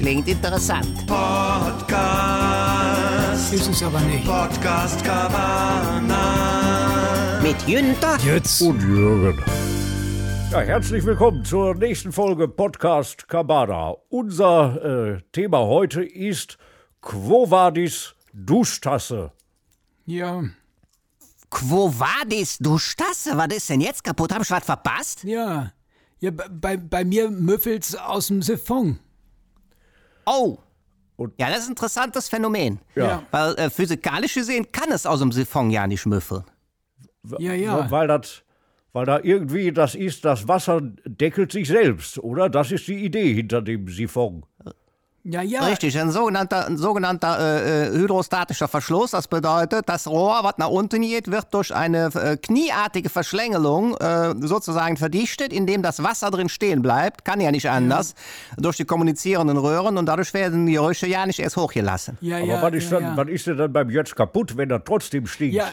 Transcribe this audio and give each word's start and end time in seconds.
Klingt 0.00 0.26
interessant. 0.28 1.06
Podcast. 1.06 1.92
Ist 3.52 3.68
es 3.68 3.82
aber 3.82 4.00
nicht. 4.00 4.24
Podcast 4.24 5.04
Cabana. 5.04 6.18
Mit 7.42 7.60
Jünter 7.68 8.16
Jetzt. 8.24 8.62
und 8.62 8.80
Jürgen. 8.80 9.44
Ja, 10.50 10.60
herzlich 10.62 11.04
willkommen 11.04 11.44
zur 11.44 11.74
nächsten 11.74 12.12
Folge 12.12 12.48
Podcast 12.48 13.28
Cabana. 13.28 13.94
Unser 14.08 15.16
äh, 15.16 15.20
Thema 15.32 15.58
heute 15.58 16.02
ist 16.02 16.56
Quo 17.02 17.50
Vadis 17.50 18.14
Duschtasse. 18.32 19.32
Ja, 20.06 20.42
Quo 21.50 21.92
vadis? 21.92 22.56
Du 22.58 22.78
Stasse, 22.78 23.36
was 23.36 23.48
ist 23.54 23.68
denn 23.68 23.82
jetzt 23.82 24.02
kaputt? 24.02 24.32
Hab 24.32 24.40
ich 24.40 24.50
was 24.50 24.64
verpasst? 24.64 25.24
ja. 25.24 25.72
Ja, 26.22 26.30
bei, 26.30 26.78
bei 26.78 27.04
mir 27.04 27.30
müffelt's 27.30 27.94
aus 27.94 28.28
dem 28.28 28.40
Siphon. 28.42 28.98
Oh. 30.30 30.58
Und- 31.16 31.34
ja, 31.38 31.48
das 31.50 31.60
ist 31.60 31.66
ein 31.66 31.72
interessantes 31.72 32.28
Phänomen. 32.28 32.78
Ja. 32.94 33.22
Weil 33.30 33.54
äh, 33.56 33.70
physikalisch 33.70 34.34
gesehen 34.34 34.70
kann 34.72 34.90
es 34.92 35.04
aus 35.06 35.20
dem 35.20 35.32
Siphon 35.32 35.70
ja 35.70 35.86
nicht 35.86 36.06
müffeln. 36.06 36.44
Ja, 37.38 37.52
ja. 37.52 37.90
Weil 37.90 38.08
das, 38.08 38.42
weil 38.92 39.04
da 39.06 39.20
irgendwie 39.20 39.72
das 39.72 39.94
ist, 39.94 40.24
das 40.24 40.48
Wasser 40.48 40.80
deckelt 41.04 41.52
sich 41.52 41.68
selbst, 41.68 42.18
oder? 42.18 42.48
Das 42.48 42.72
ist 42.72 42.86
die 42.88 43.04
Idee 43.04 43.34
hinter 43.34 43.60
dem 43.60 43.88
Siphon. 43.88 44.46
Ja, 45.22 45.42
ja. 45.42 45.64
Richtig, 45.64 45.98
ein 45.98 46.10
sogenannter, 46.10 46.66
ein 46.66 46.78
sogenannter 46.78 47.38
äh, 47.38 47.88
äh, 47.88 47.92
hydrostatischer 47.92 48.68
Verschluss. 48.68 49.10
Das 49.10 49.28
bedeutet, 49.28 49.88
das 49.88 50.06
Rohr, 50.06 50.40
was 50.42 50.54
nach 50.56 50.68
unten 50.68 51.02
geht, 51.02 51.30
wird 51.30 51.52
durch 51.52 51.74
eine 51.74 52.06
äh, 52.14 52.36
knieartige 52.38 53.10
Verschlängelung 53.10 53.96
äh, 53.98 54.34
sozusagen 54.40 54.96
verdichtet, 54.96 55.52
indem 55.52 55.82
das 55.82 56.02
Wasser 56.02 56.30
drin 56.30 56.48
stehen 56.48 56.80
bleibt. 56.80 57.24
Kann 57.26 57.40
ja 57.40 57.50
nicht 57.50 57.68
anders. 57.68 58.14
Durch 58.56 58.78
die 58.78 58.86
kommunizierenden 58.86 59.58
Röhren 59.58 59.98
und 59.98 60.06
dadurch 60.06 60.32
werden 60.32 60.64
die 60.64 60.72
Gerüche 60.72 61.06
ja 61.06 61.26
nicht 61.26 61.38
erst 61.38 61.58
hochgelassen. 61.58 62.16
Ja, 62.22 62.38
Aber 62.38 62.46
ja, 62.46 62.62
was, 62.62 62.72
ist 62.74 62.90
ja, 62.90 63.00
dann, 63.00 63.10
ja. 63.10 63.16
was 63.16 63.28
ist 63.28 63.46
denn 63.46 63.58
dann 63.58 63.72
beim 63.72 63.90
Jötz 63.90 64.14
kaputt, 64.14 64.56
wenn 64.56 64.70
er 64.70 64.82
trotzdem 64.82 65.26
stinkt? 65.26 65.54
Ja, 65.54 65.68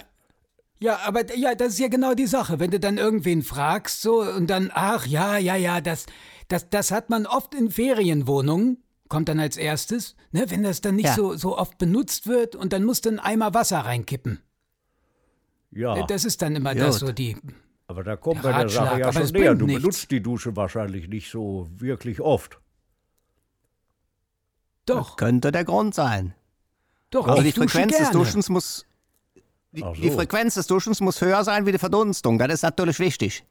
ja, 0.79 0.99
aber 1.05 1.33
ja, 1.35 1.55
das 1.55 1.69
ist 1.69 1.79
ja 1.79 1.87
genau 1.87 2.13
die 2.13 2.27
Sache. 2.27 2.59
Wenn 2.59 2.71
du 2.71 2.79
dann 2.79 2.97
irgendwen 2.97 3.41
fragst, 3.41 4.01
so 4.01 4.21
und 4.21 4.47
dann, 4.47 4.71
ach 4.73 5.07
ja, 5.07 5.37
ja, 5.37 5.55
ja, 5.55 5.81
das, 5.81 6.05
das, 6.49 6.69
das 6.69 6.91
hat 6.91 7.09
man 7.09 7.25
oft 7.25 7.55
in 7.55 7.71
Ferienwohnungen. 7.71 8.83
Kommt 9.09 9.29
dann 9.29 9.39
als 9.39 9.57
erstes, 9.57 10.15
ne, 10.31 10.45
wenn 10.49 10.63
das 10.63 10.81
dann 10.81 10.95
nicht 10.95 11.05
Ja. 11.05 11.15
so, 11.15 11.35
so 11.35 11.57
oft 11.57 11.77
benutzt 11.77 12.27
wird 12.27 12.55
und 12.55 12.73
dann 12.73 12.83
musst 12.83 13.05
du 13.05 13.09
einen 13.09 13.19
Eimer 13.19 13.53
Wasser 13.53 13.79
reinkippen. 13.79 14.39
ja. 15.71 16.05
Das 16.07 16.25
ist 16.25 16.41
dann 16.41 16.55
immer 16.55 16.75
das 16.75 16.99
Gut. 16.99 17.07
so 17.07 17.13
die. 17.13 17.37
aber 17.87 18.03
da 18.03 18.15
kommt 18.17 18.43
der 18.43 18.51
bei 18.51 18.59
der 18.59 18.69
Sache 18.69 18.99
ja 18.99 19.13
schon 19.13 19.27
näher. 19.31 19.55
Du 19.55 19.65
nichts. 19.65 19.81
benutzt 19.81 20.11
die 20.11 20.21
Dusche 20.21 20.55
wahrscheinlich 20.55 21.07
nicht 21.07 21.31
so 21.31 21.67
wirklich 21.77 22.19
oft. 22.21 22.59
Doch, 24.85 25.17
Könnte 25.17 25.51
der 25.51 25.65
Grund 25.65 25.93
sein. 25.95 26.33
doch. 27.09 27.27
Also 27.27 27.41
ich 27.43 27.53
die 27.53 27.59
dusche 27.61 27.69
Frequenz 27.69 27.91
des 27.97 28.09
gerne. 28.09 28.13
Duschens 28.17 28.49
muss. 28.49 28.85
Die, 29.73 29.81
so. 29.81 29.91
die 29.93 30.11
Frequenz 30.11 30.53
des 30.55 30.67
Duschens 30.67 31.01
muss 31.01 31.19
höher 31.21 31.43
sein 31.43 31.65
wie 31.65 31.71
die 31.73 31.77
Verdunstung. 31.77 32.39
Das 32.39 32.51
ist 32.53 32.61
natürlich 32.63 32.99
wichtig. 32.99 33.43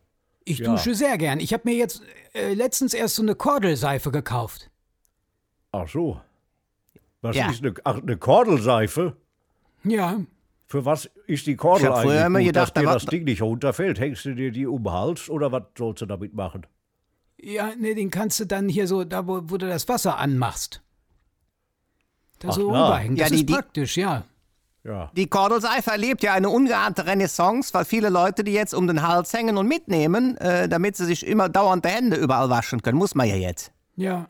Ich 0.45 0.59
Ja. 0.59 0.71
dusche 0.73 0.95
sehr 0.95 1.19
gern. 1.19 1.41
Ich 1.41 1.53
habe 1.53 1.63
mir 1.67 1.75
jetzt 1.77 2.01
äh, 2.33 2.55
letztens 2.55 2.95
erst 2.95 3.17
so 3.17 3.23
eine 3.23 3.35
Kordelseife 3.35 4.11
gekauft. 4.11 4.71
Ach 5.73 5.89
so. 5.89 6.21
Was 7.23 7.37
Ja. 7.37 7.51
ist 7.51 7.63
eine, 7.63 7.75
ach, 7.85 8.01
eine 8.03 8.17
Kordelseife? 8.17 9.17
Ja, 9.85 10.19
Für 10.69 10.85
was 10.85 11.09
ist 11.29 11.47
die 11.47 11.55
Kordel 11.55 11.85
Ich 11.87 11.93
hab 11.93 12.03
früher 12.03 12.11
eigentlich 12.13 12.27
immer 12.27 12.39
gut, 12.41 12.47
gedacht, 12.49 12.63
dass 12.69 12.73
da 12.75 12.81
dir 12.81 12.87
war- 12.89 12.95
das 12.95 13.05
Ding 13.07 13.23
nicht 13.25 13.41
runterfällt? 13.43 14.01
Hängst 14.01 14.25
du 14.25 14.35
dir 14.35 14.51
die 14.51 14.67
um 14.67 14.83
den 14.83 14.93
Hals 14.93 15.31
oder 15.31 15.53
was 15.53 15.63
sollst 15.79 16.03
du 16.03 16.07
damit 16.07 16.35
machen? 16.35 16.67
ja, 17.39 17.71
ne, 17.77 17.95
den 17.95 18.11
kannst 18.11 18.41
du 18.41 18.47
dann 18.47 18.69
hier 18.69 18.87
so, 18.89 19.05
da 19.05 19.27
wo, 19.29 19.43
wo 19.45 19.57
du 19.59 19.69
das 19.69 19.89
Wasser 19.89 20.19
anmachst. 20.19 20.83
Da 22.41 22.49
Ach, 22.49 22.53
so 22.55 22.67
rüberhängen. 22.69 23.17
Ja, 23.17 23.25
Das 23.29 23.33
die- 23.33 23.45
ist 23.45 23.53
praktisch, 23.53 23.97
ja. 23.97 24.25
Ja. 24.85 25.11
Die 25.17 25.27
Kordelseife 25.29 25.91
erlebt 25.91 26.23
ja 26.23 26.33
eine 26.33 26.49
ungeahnte 26.49 27.07
Renaissance, 27.07 27.73
weil 27.75 27.85
viele 27.85 28.09
Leute 28.09 28.43
die 28.45 28.53
jetzt 28.53 28.73
um 28.75 28.87
den 28.87 29.07
Hals 29.07 29.33
hängen 29.33 29.57
und 29.59 29.67
mitnehmen, 29.69 30.37
äh, 30.39 30.69
damit 30.69 30.97
sie 30.97 31.05
sich 31.05 31.27
immer 31.27 31.49
dauernd 31.49 31.85
die 31.85 31.89
Hände 31.91 32.17
überall 32.17 32.51
waschen 32.51 32.83
können. 32.83 32.99
Muss 32.99 33.15
man 33.15 33.29
ja 33.29 33.37
jetzt. 33.37 33.73
Ja, 33.97 34.29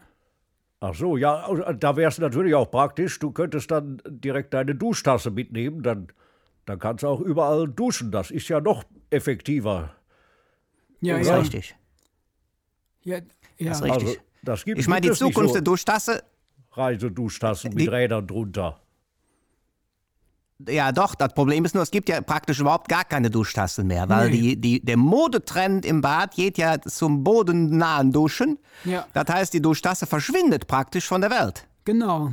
Ach 0.88 0.94
so, 0.94 1.16
ja, 1.16 1.52
da 1.74 1.96
wäre 1.96 2.08
es 2.10 2.18
natürlich 2.18 2.54
auch 2.54 2.70
praktisch. 2.70 3.18
Du 3.18 3.32
könntest 3.32 3.70
dann 3.72 4.00
direkt 4.06 4.54
deine 4.54 4.74
Duschtasse 4.74 5.30
mitnehmen, 5.32 5.82
dann, 5.82 6.08
dann 6.64 6.78
kannst 6.78 7.02
du 7.02 7.08
auch 7.08 7.20
überall 7.20 7.66
duschen. 7.66 8.12
Das 8.12 8.30
ist 8.30 8.48
ja 8.48 8.60
noch 8.60 8.84
effektiver. 9.10 9.94
ja, 11.00 11.14
Das 11.18 11.22
ist 11.22 11.28
ja. 11.28 11.36
richtig. 11.38 11.76
ja, 13.02 13.16
ja. 13.16 13.22
Das 13.70 13.78
ist 13.78 13.84
richtig. 13.84 14.08
Also, 14.08 14.20
das 14.42 14.64
gibt, 14.64 14.78
Ich 14.78 14.86
meine, 14.86 15.00
die 15.08 15.12
Zukunft 15.12 15.48
so 15.48 15.54
der 15.54 15.62
Duschtasse, 15.62 16.22
Reiseduschtassen 16.72 17.70
Die- 17.72 17.76
mit 17.84 17.90
Rädern 17.90 18.26
drunter. 18.26 18.80
Ja 20.68 20.92
doch, 20.92 21.14
das 21.14 21.34
Problem 21.34 21.64
ist 21.64 21.74
nur, 21.74 21.82
es 21.82 21.90
gibt 21.90 22.08
ja 22.08 22.20
praktisch 22.20 22.60
überhaupt 22.60 22.88
gar 22.88 23.04
keine 23.04 23.30
Duschtassen 23.30 23.86
mehr, 23.86 24.08
weil 24.08 24.30
die, 24.30 24.60
die, 24.60 24.80
der 24.80 24.96
Modetrend 24.96 25.84
im 25.84 26.00
Bad 26.00 26.34
geht 26.34 26.58
ja 26.58 26.80
zum 26.80 27.24
bodennahen 27.24 28.12
Duschen. 28.12 28.58
Ja. 28.84 29.06
Das 29.12 29.28
heißt, 29.28 29.52
die 29.52 29.60
Duschtasse 29.60 30.06
verschwindet 30.06 30.66
praktisch 30.66 31.06
von 31.06 31.20
der 31.20 31.30
Welt. 31.30 31.66
Genau. 31.84 32.32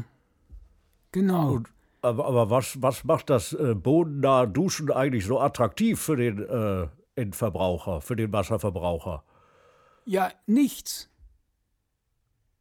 Genau. 1.11 1.59
Aber, 2.01 2.25
aber 2.25 2.49
was, 2.49 2.81
was 2.81 3.03
macht 3.03 3.29
das 3.29 3.53
äh, 3.53 3.75
bodennahe 3.75 4.47
Duschen 4.47 4.91
eigentlich 4.91 5.25
so 5.25 5.39
attraktiv 5.39 5.99
für 5.99 6.17
den 6.17 6.39
äh, 6.39 6.87
Endverbraucher, 7.15 8.01
für 8.01 8.15
den 8.15 8.31
Wasserverbraucher? 8.33 9.23
Ja, 10.05 10.29
nichts. 10.47 11.09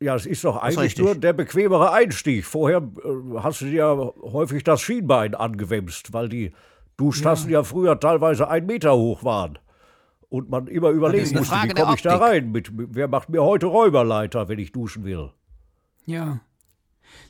Ja, 0.02 0.16
es 0.16 0.26
ist 0.26 0.44
doch 0.44 0.56
eigentlich 0.56 0.78
richtig. 0.78 1.04
nur 1.04 1.14
der 1.14 1.32
bequemere 1.32 1.92
Einstieg. 1.92 2.44
Vorher 2.44 2.78
äh, 2.78 3.38
hast 3.38 3.60
du 3.60 3.66
dir 3.66 4.12
häufig 4.22 4.64
das 4.64 4.80
Schienbein 4.80 5.34
angewämst, 5.34 6.12
weil 6.12 6.28
die 6.28 6.52
Duschtassen 6.96 7.50
ja. 7.50 7.62
früher 7.62 7.98
teilweise 7.98 8.48
ein 8.48 8.66
Meter 8.66 8.96
hoch 8.96 9.24
waren. 9.24 9.58
Und 10.28 10.48
man 10.48 10.66
immer 10.66 10.90
überlegen 10.90 11.36
musste, 11.36 11.54
wie 11.56 11.68
komme 11.68 11.94
ich 11.94 12.02
da 12.02 12.16
rein? 12.16 12.52
Mit, 12.52 12.72
mit, 12.72 12.88
wer 12.92 13.06
macht 13.06 13.28
mir 13.28 13.42
heute 13.42 13.66
Räuberleiter, 13.66 14.48
wenn 14.48 14.58
ich 14.58 14.72
duschen 14.72 15.04
will? 15.04 15.30
Ja. 16.06 16.40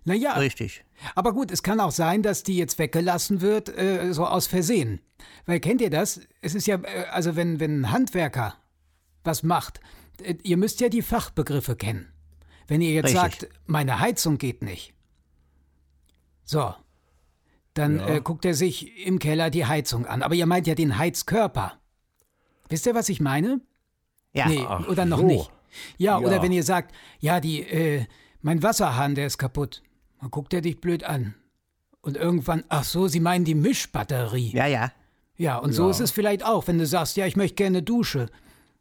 Naja, 0.05 0.35
Richtig. 0.35 0.85
aber 1.15 1.33
gut, 1.33 1.51
es 1.51 1.63
kann 1.63 1.81
auch 1.81 1.91
sein, 1.91 2.23
dass 2.23 2.45
die 2.45 2.57
jetzt 2.57 2.79
weggelassen 2.79 3.41
wird, 3.41 3.77
äh, 3.77 4.13
so 4.13 4.25
aus 4.25 4.47
Versehen. 4.47 5.01
Weil 5.47 5.59
kennt 5.59 5.81
ihr 5.81 5.91
das? 5.91 6.21
Es 6.41 6.55
ist 6.55 6.67
ja, 6.67 6.77
äh, 6.77 7.07
also 7.11 7.35
wenn, 7.35 7.59
wenn 7.59 7.81
ein 7.81 7.93
Handwerker 7.93 8.55
was 9.25 9.43
macht, 9.43 9.81
äh, 10.23 10.35
ihr 10.43 10.57
müsst 10.57 10.81
ja 10.81 10.89
die 10.89 11.03
Fachbegriffe 11.03 11.77
kennen. 11.77 12.13
Wenn 12.69 12.81
ihr 12.81 12.93
jetzt 12.93 13.15
Richtig. 13.15 13.21
sagt, 13.21 13.49
meine 13.67 14.01
Heizung 14.01 14.39
geht 14.39 14.63
nicht. 14.63 14.95
So. 16.45 16.75
Dann 17.75 18.01
äh, 18.01 18.21
guckt 18.23 18.45
er 18.45 18.55
sich 18.55 19.07
im 19.07 19.19
Keller 19.19 19.49
die 19.51 19.65
Heizung 19.67 20.07
an. 20.07 20.23
Aber 20.23 20.35
ihr 20.35 20.47
meint 20.47 20.67
ja 20.67 20.75
den 20.75 20.99
Heizkörper. 20.99 21.79
Wisst 22.69 22.87
ihr, 22.87 22.95
was 22.95 23.09
ich 23.09 23.21
meine? 23.21 23.61
Ja. 24.35 24.47
Nee, 24.49 24.65
Ach 24.67 24.87
oder 24.89 25.05
noch 25.07 25.19
so. 25.19 25.25
nicht. 25.27 25.51
Ja, 25.97 26.19
Ja. 26.21 26.27
oder 26.27 26.43
wenn 26.43 26.53
ihr 26.53 26.63
sagt, 26.65 26.95
ja, 27.21 27.41
die, 27.41 27.63
äh, 27.63 28.05
mein 28.43 28.63
Wasserhahn, 28.63 29.15
der 29.15 29.27
ist 29.27 29.39
kaputt. 29.39 29.83
Dann 30.21 30.31
guckt 30.31 30.53
er 30.53 30.61
dich 30.61 30.81
blöd 30.81 31.05
an. 31.05 31.35
Und 32.03 32.17
irgendwann, 32.17 32.65
ach 32.69 32.85
so, 32.85 33.09
Sie 33.09 33.21
meinen 33.21 33.45
die 33.45 33.55
Mischbatterie. 33.55 34.51
Ja, 34.53 34.67
ja. 34.67 34.93
Ja, 35.37 35.57
und 35.59 35.73
so 35.73 35.89
ist 35.89 36.01
es 36.01 36.11
vielleicht 36.11 36.45
auch, 36.45 36.67
wenn 36.69 36.79
du 36.79 36.87
sagst, 36.87 37.17
ja, 37.17 37.27
ich 37.27 37.37
möchte 37.37 37.55
gerne 37.57 37.83
Dusche. 37.83 38.29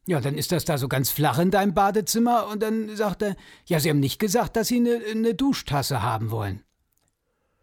Ja, 0.07 0.19
dann 0.19 0.35
ist 0.35 0.51
das 0.51 0.65
da 0.65 0.77
so 0.77 0.87
ganz 0.87 1.11
flach 1.11 1.37
in 1.37 1.51
deinem 1.51 1.73
Badezimmer 1.73 2.47
und 2.47 2.63
dann 2.63 2.95
sagt 2.95 3.21
er, 3.21 3.35
ja, 3.65 3.79
Sie 3.79 3.89
haben 3.89 3.99
nicht 3.99 4.19
gesagt, 4.19 4.55
dass 4.55 4.67
Sie 4.67 4.77
eine, 4.77 4.99
eine 5.11 5.35
Duschtasse 5.35 6.01
haben 6.01 6.31
wollen. 6.31 6.63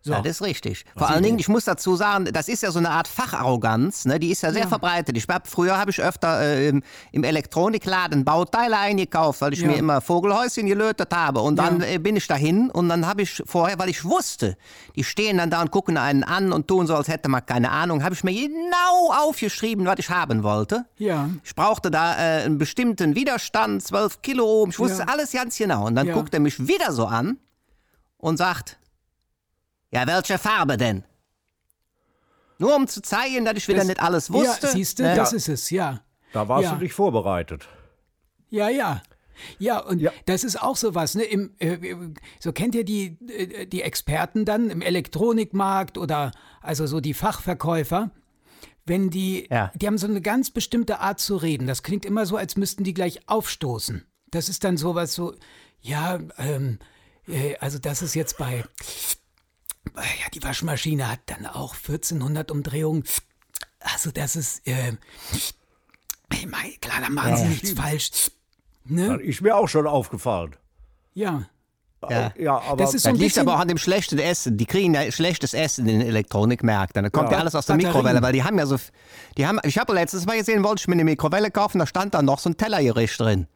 So. 0.09 0.15
Ja, 0.15 0.23
das 0.23 0.33
ist 0.37 0.43
richtig. 0.43 0.85
Vor 0.97 1.09
allen 1.11 1.23
Dingen, 1.23 1.39
ich 1.39 1.49
muss 1.49 1.65
dazu 1.65 1.95
sagen, 1.95 2.25
das 2.33 2.49
ist 2.49 2.63
ja 2.63 2.71
so 2.71 2.79
eine 2.79 2.89
Art 2.91 3.07
Facharroganz, 3.09 4.07
ne? 4.07 4.19
die 4.19 4.31
ist 4.31 4.43
ja 4.43 4.53
sehr 4.53 4.67
verbreitet. 4.67 5.17
Ich 5.19 5.27
hab, 5.29 5.47
früher 5.47 5.77
habe 5.79 5.91
ich 5.91 6.01
öfter 6.01 6.41
äh, 6.41 6.69
im, 6.69 6.83
im 7.13 7.25
Elektronikladen 7.25 8.25
Bauteile 8.25 8.79
eingekauft, 8.79 9.43
weil 9.43 9.53
ich 9.53 9.61
Ja. 9.61 9.69
mir 9.69 9.77
immer 9.77 10.01
Vogelhäuschen 10.01 10.67
gelötet 10.67 11.13
habe. 11.15 11.41
Und 11.41 11.57
dann 11.57 11.81
Ja. 11.81 11.87
äh, 11.87 11.99
bin 11.99 12.17
ich 12.17 12.27
dahin 12.27 12.71
und 12.71 12.89
dann 12.89 13.07
habe 13.07 13.21
ich 13.23 13.43
vorher, 13.45 13.79
weil 13.79 13.91
ich 13.91 14.05
wusste, 14.05 14.57
die 14.97 15.05
stehen 15.05 15.37
dann 15.39 15.51
da 15.51 15.61
und 15.61 15.71
gucken 15.71 15.97
einen 15.99 16.25
an 16.25 16.53
und 16.53 16.69
tun 16.69 16.87
so, 16.87 16.95
als 16.97 17.09
hätte 17.09 17.29
man 17.29 17.45
keine 17.45 17.71
Ahnung, 17.71 18.03
habe 18.03 18.15
ich 18.15 18.25
mir 18.25 18.33
genau 18.49 19.13
aufgeschrieben, 19.27 19.85
was 19.85 19.99
ich 19.99 20.09
haben 20.11 20.43
wollte. 20.43 20.87
Ja. 20.97 21.29
Ich 21.45 21.55
brauchte 21.55 21.91
da 21.91 22.15
äh, 22.15 22.45
einen 22.45 22.57
bestimmten 22.59 23.15
Widerstand, 23.15 23.83
12 23.83 24.23
Kilo 24.23 24.45
ohm, 24.63 24.71
ich 24.71 24.79
wusste 24.79 25.01
Ja. 25.01 25.09
alles 25.09 25.33
ganz 25.33 25.57
genau. 25.59 25.87
Und 25.87 25.95
dann 25.97 26.07
Ja. 26.07 26.15
guckt 26.15 26.33
er 26.33 26.41
mich 26.41 26.67
wieder 26.67 26.93
so 26.93 27.07
an 27.07 27.37
und 28.17 28.37
sagt, 28.39 28.79
ja, 29.91 30.07
welche 30.07 30.39
Farbe 30.39 30.77
denn? 30.77 31.05
Nur 32.59 32.75
um 32.75 32.89
zu 32.89 33.01
zeigen, 33.03 33.45
dass 33.45 33.57
ich 33.57 33.69
wieder 33.69 33.79
Das- 33.79 33.87
nicht 33.89 34.01
alles 34.03 34.33
wusste. 34.33 34.67
Ja, 34.67 34.73
siehst 34.73 34.99
du, 34.99 35.05
ne? 35.05 35.15
das 35.15 35.33
ist 35.33 35.49
es, 35.49 35.71
ja. 35.71 36.01
Da 36.33 36.49
warst 36.49 36.65
Ja. 36.65 36.75
du 36.75 36.83
nicht 36.83 36.93
vorbereitet. 36.93 37.69
Ja, 38.51 38.69
ja. 38.69 39.03
Ja, 39.61 39.79
und 39.79 40.01
Ja. 40.01 40.11
das 40.27 40.43
ist 40.43 40.61
auch 40.61 40.77
sowas, 40.77 41.15
ne? 41.15 41.23
Im, 41.23 41.55
äh, 41.61 41.95
so 42.41 42.53
kennt 42.53 42.75
ihr 42.75 42.85
die, 42.85 43.17
äh, 43.29 43.67
die 43.67 43.83
Experten 43.83 44.45
dann 44.45 44.69
im 44.71 44.83
Elektronikmarkt 44.83 45.97
oder 45.97 46.33
also 46.61 46.87
so 46.89 46.99
die 47.01 47.15
Fachverkäufer, 47.15 48.11
wenn 48.85 49.11
die, 49.11 49.47
Ja. 49.49 49.71
die 49.77 49.87
haben 49.87 49.97
so 49.99 50.09
eine 50.09 50.21
ganz 50.21 50.51
bestimmte 50.51 50.99
Art 50.99 51.21
zu 51.21 51.37
reden. 51.37 51.69
Das 51.69 51.85
klingt 51.85 52.05
immer 52.05 52.27
so, 52.27 52.37
als 52.37 52.57
müssten 52.57 52.83
die 52.83 52.95
gleich 52.95 53.29
aufstoßen. 53.29 54.05
Das 54.33 54.49
ist 54.49 54.65
dann 54.65 54.77
sowas 54.77 55.15
so, 55.15 55.35
ja, 55.81 56.19
ähm, 56.39 56.79
Äh, 57.29 57.57
Also 57.61 57.79
das 57.79 58.01
ist 58.01 58.15
jetzt 58.15 58.39
bei, 58.39 58.65
ja, 59.97 60.29
die 60.35 60.43
Waschmaschine 60.43 61.11
hat 61.11 61.21
dann 61.27 61.47
auch 61.47 61.75
1400 61.75 62.51
Umdrehungen. 62.51 63.05
Also 63.81 64.11
das 64.11 64.37
ist, 64.37 64.67
äh, 64.67 64.93
ich 66.33 66.47
meine, 66.47 66.73
klar, 66.81 67.01
da 67.01 67.09
machen 67.11 67.31
Ja, 67.31 67.37
sie 67.37 67.49
nichts 67.49 67.71
falsch. 67.73 68.31
Ne? 68.85 69.17
ist 69.17 69.41
mir 69.43 69.57
auch 69.57 69.69
schon 69.69 69.87
aufgefallen. 69.87 70.57
Ja. 71.15 71.43
Ja. 72.09 72.33
Ja, 72.39 72.59
aber 72.61 72.77
Das 72.77 72.95
ist 72.95 73.03
so 73.03 73.11
Das 73.11 73.19
liegt 73.19 73.37
aber 73.39 73.57
auch 73.57 73.59
an 73.59 73.69
dem 73.69 73.77
schlechten 73.77 74.19
Essen. 74.19 74.57
Die 74.57 74.67
kriegen 74.67 74.95
ja 74.95 75.11
schlechtes 75.11 75.53
Essen 75.53 75.89
in 75.89 75.99
den 75.99 76.09
Elektronikmärkten. 76.09 77.03
Da 77.03 77.11
kommt 77.11 77.31
ja, 77.31 77.37
Ja. 77.37 77.41
alles 77.41 77.55
aus 77.57 77.67
der 77.67 77.75
Batterien. 77.75 77.93
Mikrowelle, 77.97 78.23
weil 78.23 78.33
die 78.33 78.45
haben 78.45 78.57
ja 78.57 78.67
so. 78.67 78.77
Die 79.37 79.47
haben, 79.47 79.59
ich 79.65 79.79
habe 79.79 79.93
letztes 79.95 80.25
Mal 80.25 80.39
gesehen, 80.39 80.63
wollte 80.63 80.81
ich 80.81 80.89
mir 80.89 80.95
eine 80.95 81.05
Mikrowelle 81.05 81.51
kaufen, 81.51 81.81
da 81.81 81.87
stand 81.87 82.15
da 82.15 82.23
noch 82.23 82.39
so 82.39 82.51
ein 82.51 82.57
Tellergericht 82.57 83.19
drin. 83.19 83.49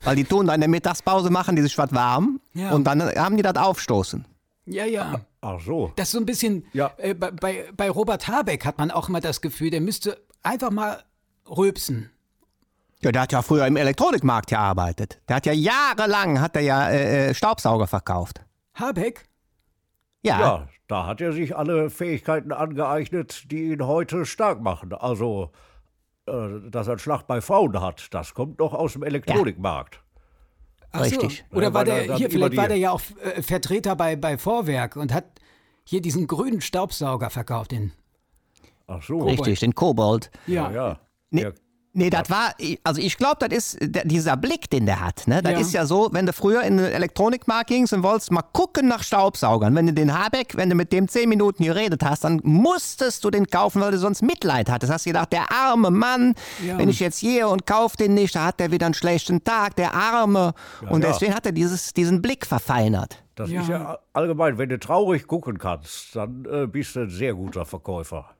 Weil 0.00 0.14
die 0.16 0.24
tun 0.24 0.46
da 0.46 0.54
in 0.54 0.60
der 0.60 0.70
Mittagspause, 0.70 1.30
machen 1.30 1.56
die 1.56 1.62
sich 1.62 1.76
was 1.76 1.92
warm 1.92 2.40
Ja. 2.54 2.70
und 2.72 2.84
dann 2.84 3.02
haben 3.02 3.36
die 3.36 3.42
das 3.42 3.56
aufstoßen. 3.56 4.24
ja, 4.66 4.84
ja. 4.84 5.20
Ach 5.42 5.60
so. 5.60 5.92
Das 5.96 6.08
ist 6.08 6.12
so 6.12 6.18
ein 6.18 6.24
bisschen, 6.26 6.64
Ja. 6.72 6.92
äh, 6.96 7.12
bei, 7.14 7.66
bei, 7.76 7.90
Robert 7.90 8.26
Habeck 8.28 8.64
hat 8.64 8.78
man 8.78 8.90
auch 8.90 9.08
immer 9.08 9.20
das 9.20 9.40
Gefühl, 9.42 9.70
der 9.70 9.80
müsste 9.82 10.18
einfach 10.42 10.70
mal 10.70 11.02
rülpsen. 11.48 12.10
Ja, 13.00 13.12
der 13.12 13.22
hat 13.22 13.32
ja 13.32 13.42
früher 13.42 13.66
im 13.66 13.76
Elektronikmarkt 13.76 14.48
gearbeitet. 14.48 15.20
Der 15.28 15.36
hat 15.36 15.46
ja 15.46 15.52
jahrelang 15.52 16.40
hat 16.40 16.56
er 16.56 16.62
ja 16.62 16.88
äh, 16.88 17.30
äh, 17.30 17.34
Staubsauger 17.34 17.86
verkauft. 17.88 18.40
Habeck? 18.74 19.28
Ja. 20.22 20.40
Ja, 20.40 20.68
da 20.86 21.06
hat 21.06 21.20
er 21.20 21.32
sich 21.32 21.56
alle 21.56 21.90
Fähigkeiten 21.90 22.52
angeeignet, 22.52 23.50
die 23.50 23.72
ihn 23.72 23.84
heute 23.84 24.24
stark 24.24 24.60
machen. 24.60 24.92
Also, 24.94 25.50
äh, 26.26 26.32
dass 26.70 26.86
er 26.86 26.92
einen 26.92 26.98
Schlag 27.00 27.26
bei 27.26 27.40
Frauen 27.40 27.80
hat, 27.80 28.06
das 28.14 28.34
kommt 28.34 28.60
doch 28.60 28.72
aus 28.72 28.92
dem 28.92 29.02
Elektronikmarkt. 29.02 30.00
Ach 30.92 31.04
so. 31.04 31.20
Richtig. 31.20 31.44
Oder 31.52 31.68
Ja, 31.68 31.74
war 31.74 31.84
der, 31.84 31.94
er 32.02 32.06
dann 32.08 32.16
hier, 32.18 32.30
vielleicht 32.30 32.56
war 32.56 32.68
der 32.68 32.76
ja 32.76 32.90
auch 32.92 33.00
äh, 33.22 33.42
Vertreter 33.42 33.96
bei, 33.96 34.16
bei 34.16 34.36
Vorwerk 34.38 34.96
und 34.96 35.12
hat 35.12 35.24
hier 35.84 36.00
diesen 36.02 36.26
grünen 36.26 36.60
Staubsauger 36.60 37.30
verkauft. 37.30 37.72
Den, 37.72 37.92
Ach 38.86 39.02
so. 39.02 39.20
Richtig, 39.24 39.60
den 39.60 39.74
Kobold. 39.74 40.30
ja. 40.46 40.70
Ja, 40.70 40.88
ja. 40.88 41.00
Nee, 41.30 41.40
Der- 41.42 41.54
nee 41.94 42.10
das 42.10 42.30
war, 42.30 42.54
also 42.84 43.00
ich 43.00 43.16
glaube, 43.16 43.46
das 43.48 43.74
ist 43.74 43.78
der, 43.80 44.04
dieser 44.04 44.36
Blick, 44.36 44.70
den 44.70 44.86
der 44.86 45.00
hat. 45.00 45.26
Ne? 45.26 45.42
Das 45.42 45.52
Ja. 45.52 45.58
ist 45.60 45.72
ja 45.72 45.86
so, 45.86 46.08
wenn 46.12 46.26
du 46.26 46.32
früher 46.32 46.62
in 46.62 46.76
den 46.78 46.86
Elektronikmarkt 46.86 47.68
gingst 47.68 47.92
und 47.92 48.02
wolltest 48.02 48.30
mal 48.32 48.42
gucken 48.42 48.88
nach 48.88 49.02
Staubsaugern. 49.02 49.74
Wenn 49.74 49.86
du 49.86 49.92
den 49.92 50.12
Habeck, 50.16 50.56
wenn 50.56 50.70
du 50.70 50.74
mit 50.74 50.92
dem 50.92 51.08
zehn 51.08 51.28
Minuten 51.28 51.64
geredet 51.64 52.02
hast, 52.04 52.24
dann 52.24 52.40
musstest 52.44 53.24
du 53.24 53.30
den 53.30 53.46
kaufen, 53.46 53.80
weil 53.82 53.90
du 53.92 53.98
sonst 53.98 54.22
Mitleid 54.22 54.70
hattest. 54.70 54.92
Hast 54.92 55.06
du 55.06 55.10
gedacht, 55.10 55.32
der 55.32 55.50
arme 55.52 55.90
Mann, 55.90 56.34
Ja. 56.66 56.78
wenn 56.78 56.88
ich 56.88 57.00
jetzt 57.00 57.20
gehe 57.20 57.48
und 57.48 57.66
kauf 57.66 57.96
den 57.96 58.14
nicht, 58.14 58.34
da 58.34 58.46
hat 58.46 58.60
der 58.60 58.70
wieder 58.70 58.86
einen 58.86 58.94
schlechten 58.94 59.44
Tag, 59.44 59.76
der 59.76 59.94
Arme. 59.94 60.54
und 60.88 61.02
ja. 61.04 61.10
deswegen 61.10 61.34
hat 61.34 61.46
er 61.46 61.52
dieses, 61.52 61.92
diesen 61.92 62.22
Blick 62.22 62.46
verfeinert. 62.46 63.22
Das 63.34 63.50
Ja. 63.50 63.62
ist 63.62 63.68
ja 63.68 63.98
allgemein, 64.12 64.58
wenn 64.58 64.68
du 64.68 64.78
traurig 64.78 65.26
gucken 65.26 65.58
kannst, 65.58 66.14
dann 66.14 66.44
äh, 66.50 66.66
bist 66.66 66.94
du 66.96 67.00
ein 67.00 67.10
sehr 67.10 67.34
guter 67.34 67.64
Verkäufer. 67.64 68.30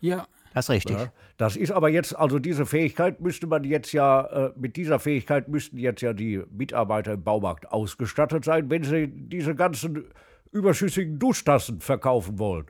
ja. 0.00 0.26
Das 0.54 0.66
ist 0.66 0.70
richtig. 0.70 0.96
Ja? 0.96 1.12
Das 1.36 1.56
ist 1.56 1.72
aber 1.72 1.88
jetzt, 1.90 2.16
also 2.16 2.38
diese 2.38 2.64
Fähigkeit 2.64 3.20
müsste 3.20 3.46
man 3.46 3.64
jetzt 3.64 3.92
ja, 3.92 4.22
äh, 4.46 4.52
mit 4.56 4.76
dieser 4.76 4.98
Fähigkeit 5.00 5.48
müssten 5.48 5.76
jetzt 5.78 6.00
ja 6.00 6.12
die 6.12 6.42
Mitarbeiter 6.50 7.12
im 7.14 7.22
Baumarkt 7.24 7.70
ausgestattet 7.72 8.44
sein, 8.44 8.70
wenn 8.70 8.84
sie 8.84 9.08
diese 9.08 9.54
ganzen 9.54 10.04
überschüssigen 10.52 11.18
Duschtassen 11.18 11.80
verkaufen 11.80 12.38
wollen. 12.38 12.66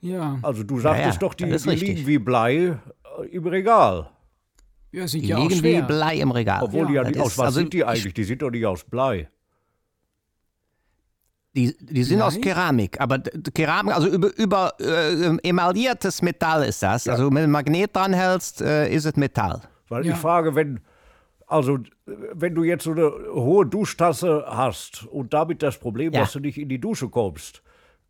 Ja, 0.00 0.38
Also 0.42 0.62
du 0.64 0.78
sagtest 0.80 1.14
ja, 1.14 1.28
doch, 1.28 1.34
die, 1.34 1.44
die 1.44 1.52
richtig. 1.52 1.80
liegen 1.80 2.06
wie 2.06 2.18
Blei 2.18 2.54
äh, 2.56 3.26
im 3.30 3.46
Regal. 3.46 4.10
ja 4.92 5.06
sind 5.08 5.22
Die 5.22 5.28
ja 5.28 5.38
auch 5.38 5.48
liegen 5.48 5.62
wie. 5.62 5.82
Blei 5.82 6.16
im 6.16 6.30
Regal. 6.30 6.62
Obwohl 6.62 6.86
die 6.86 6.94
ja 6.94 7.04
nicht 7.04 7.18
aus 7.20 7.38
was 7.38 7.46
also 7.46 7.60
sind 7.60 7.72
die 7.72 7.78
ich- 7.78 7.86
eigentlich? 7.86 8.14
Die 8.14 8.24
sind 8.24 8.42
doch 8.42 8.50
nicht 8.50 8.66
aus 8.66 8.84
Blei. 8.84 9.28
Die, 11.58 11.76
die 11.80 12.04
sind 12.04 12.22
aus 12.22 12.34
Nein? 12.34 12.42
Keramik, 12.42 13.00
aber 13.00 13.18
Keramik, 13.18 13.92
also 13.94 14.06
über, 14.08 14.36
über 14.36 14.72
äh, 14.80 15.36
emailliertes 15.42 16.22
Metall 16.22 16.62
ist 16.64 16.82
das. 16.84 17.08
Also 17.08 17.24
wenn 17.26 17.34
du 17.34 17.42
ein 17.42 17.50
Magnet 17.50 17.96
dran 17.96 18.12
hältst, 18.12 18.60
äh, 18.60 18.88
ist 18.94 19.04
es 19.06 19.16
Metall. 19.16 19.60
Weil 19.88 20.06
Ja. 20.06 20.12
ich 20.12 20.18
frage, 20.18 20.54
wenn, 20.54 20.80
also 21.48 21.78
wenn 22.06 22.54
du 22.54 22.62
jetzt 22.62 22.84
so 22.84 22.92
eine 22.92 23.10
hohe 23.32 23.66
Duschtasse 23.66 24.44
hast 24.46 25.04
und 25.06 25.34
damit 25.34 25.62
das 25.62 25.78
Problem, 25.78 26.12
Ja. 26.12 26.20
dass 26.20 26.32
du 26.32 26.38
nicht 26.40 26.58
in 26.58 26.68
die 26.68 26.80
Dusche 26.80 27.08
kommst, 27.08 27.62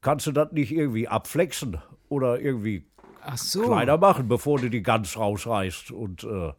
kannst 0.03 0.27
du 0.27 0.33
das 0.33 0.53
nicht 0.53 0.71
irgendwie 0.73 1.09
abflexen 1.09 1.79
oder 2.11 2.39
irgendwie 2.41 2.85
Ach 3.25 3.39
so. 3.39 3.62
kleiner 3.62 3.97
machen, 3.97 4.29
bevor 4.29 4.59
du 4.61 4.69
die 4.69 4.83
ganz 4.83 5.17
rausreißt 5.17 5.91
und 5.91 6.25
äh, 6.25 6.53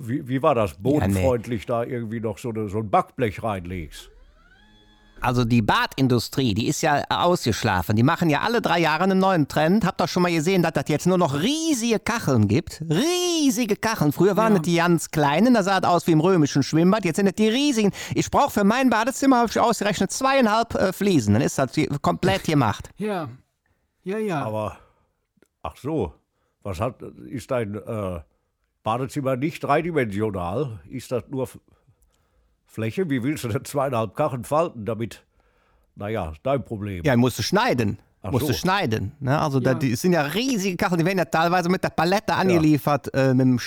wie, 0.00 0.26
wie 0.26 0.42
war 0.42 0.54
das? 0.54 0.74
Bodenfreundlich 0.74 1.66
da 1.66 1.84
irgendwie 1.84 2.20
noch 2.20 2.38
so, 2.38 2.48
eine, 2.48 2.68
so 2.68 2.78
ein 2.78 2.88
Backblech 2.90 3.42
reinlegst. 3.42 4.10
Also 5.20 5.44
die 5.44 5.62
Badindustrie, 5.62 6.52
die 6.54 6.66
ist 6.68 6.82
ja 6.82 7.02
ausgeschlafen. 7.08 7.96
Die 7.96 8.02
machen 8.02 8.28
ja 8.30 8.40
alle 8.42 8.60
drei 8.60 8.78
Jahre 8.80 9.04
einen 9.04 9.18
neuen 9.18 9.48
Trend. 9.48 9.84
Habt 9.84 10.00
ihr 10.00 10.08
schon 10.08 10.22
mal 10.22 10.30
gesehen, 10.32 10.62
dass 10.62 10.72
das 10.74 10.84
jetzt 10.88 11.06
nur 11.06 11.16
noch 11.18 11.40
riesige 11.40 11.98
Kacheln 11.98 12.48
gibt? 12.48 12.82
Riesige 12.88 13.76
Kacheln. 13.76 14.12
Früher 14.12 14.36
waren 14.36 14.52
Ja. 14.52 14.58
das 14.58 14.66
die 14.66 14.76
ganz 14.76 15.10
kleinen, 15.10 15.54
da 15.54 15.62
sah 15.62 15.80
das 15.80 15.90
aus 15.90 16.06
wie 16.06 16.12
im 16.12 16.20
römischen 16.20 16.62
Schwimmbad. 16.62 17.04
Jetzt 17.04 17.16
sind 17.16 17.26
das 17.26 17.34
die 17.34 17.48
riesigen. 17.48 17.92
Ich 18.14 18.30
brauche 18.30 18.50
für 18.50 18.64
mein 18.64 18.90
Badezimmer, 18.90 19.38
habe 19.38 19.48
ich 19.50 19.58
ausgerechnet, 19.58 20.10
zweieinhalb 20.12 20.74
äh, 20.74 20.92
Fliesen. 20.92 21.32
Dann 21.34 21.42
ist 21.42 21.58
das 21.58 21.74
hier 21.74 21.88
komplett 22.00 22.44
gemacht. 22.44 22.90
Ja. 22.98 23.28
Ja, 24.04 24.18
ja. 24.18 24.42
Aber, 24.44 24.76
ach 25.62 25.76
so, 25.76 26.12
was 26.62 26.78
hat, 26.80 27.02
ist 27.28 27.50
dein 27.50 27.74
äh, 27.74 28.20
Badezimmer 28.84 29.34
nicht 29.36 29.64
dreidimensional? 29.64 30.78
Ist 30.88 31.10
das 31.10 31.24
nur 31.28 31.48
Fläche? 32.66 33.08
Wie 33.08 33.22
willst 33.22 33.44
du 33.44 33.48
denn 33.48 33.64
zweieinhalb 33.64 34.14
Kachen 34.14 34.44
falten 34.44 34.84
damit? 34.84 35.24
Naja, 35.94 36.34
dein 36.42 36.64
Problem. 36.64 37.02
Ja, 37.04 37.16
musst 37.16 37.38
du 37.38 37.42
schneiden. 37.42 37.98
Ach 38.28 38.32
musst 38.32 38.46
so. 38.46 38.52
du 38.52 38.58
schneiden. 38.58 39.12
Ne? 39.20 39.38
Also 39.38 39.60
da, 39.60 39.70
Ja. 39.72 39.78
die 39.78 39.94
sind 39.96 40.12
ja 40.12 40.22
riesige 40.22 40.76
Kacheln, 40.76 40.98
die 40.98 41.04
werden 41.04 41.18
ja 41.18 41.24
teilweise 41.24 41.68
mit 41.68 41.82
der 41.84 41.90
Palette 41.90 42.34
angeliefert, 42.34 43.12
äh, 43.14 43.34
mit 43.34 43.42
einem 43.46 43.58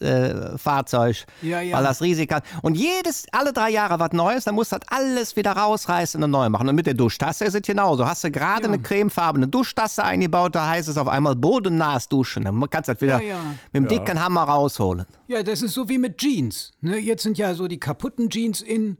Schwerlastfahrzeug, 0.00 1.16
äh, 1.42 1.46
Ja, 1.48 1.60
ja. 1.60 1.76
weil 1.76 1.84
das 1.84 2.02
riesig 2.02 2.28
kann. 2.28 2.42
Und 2.62 2.76
jedes, 2.76 3.26
alle 3.32 3.52
drei 3.52 3.70
Jahre 3.70 3.98
was 3.98 4.12
Neues, 4.12 4.44
dann 4.44 4.54
musst 4.54 4.72
du 4.72 4.76
das 4.78 4.88
alles 4.88 5.36
wieder 5.36 5.52
rausreißen 5.52 6.22
und 6.22 6.30
neu 6.30 6.48
machen. 6.48 6.68
Und 6.68 6.74
mit 6.74 6.86
der 6.86 6.94
Duschtasse 6.94 7.44
ist 7.44 7.54
es 7.54 7.62
genauso. 7.62 8.06
Hast 8.06 8.24
du 8.24 8.30
gerade 8.30 8.64
eine 8.64 8.78
cremefarbene 8.78 9.48
Duschtasse 9.48 10.04
eingebaut, 10.04 10.54
da 10.54 10.68
heißt 10.68 10.88
es 10.88 10.96
auf 10.96 11.08
einmal 11.08 11.36
bodennahes 11.36 12.08
Duschen. 12.08 12.44
Dann 12.44 12.58
kannst 12.70 12.88
du 12.88 12.92
das 12.92 13.00
wieder 13.02 13.20
Ja, 13.22 13.28
ja. 13.28 13.40
mit 13.72 13.82
dem 13.82 13.88
dicken 13.88 14.22
Hammer 14.22 14.42
rausholen. 14.44 15.06
Ja, 15.28 15.42
das 15.42 15.62
ist 15.62 15.74
so 15.74 15.88
wie 15.88 15.98
mit 15.98 16.18
Jeans. 16.18 16.72
Ne? 16.80 16.98
Jetzt 16.98 17.22
sind 17.22 17.38
ja 17.38 17.54
so 17.54 17.68
die 17.68 17.78
kaputten 17.80 18.30
Jeans 18.30 18.60
in. 18.60 18.98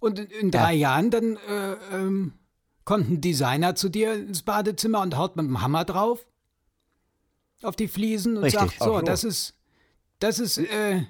Und 0.00 0.18
in, 0.18 0.26
in 0.26 0.50
drei 0.50 0.74
Jahren 0.74 1.10
dann 1.10 1.36
äh, 1.48 1.96
ähm, 1.96 2.32
kommt 2.84 3.08
ein 3.10 3.20
Designer 3.20 3.74
zu 3.74 3.88
dir 3.88 4.12
ins 4.14 4.42
Badezimmer 4.42 5.00
und 5.00 5.16
haut 5.16 5.36
mit 5.36 5.46
dem 5.46 5.60
Hammer 5.62 5.84
drauf 5.84 6.26
auf 7.62 7.76
die 7.76 7.88
Fliesen 7.88 8.36
und 8.36 8.44
Richtig. 8.44 8.60
sagt, 8.60 8.82
so, 8.82 9.00
das 9.00 9.24
ist 9.24 9.54
das 10.20 10.38
ist 10.38 10.58
äh, 10.58 11.02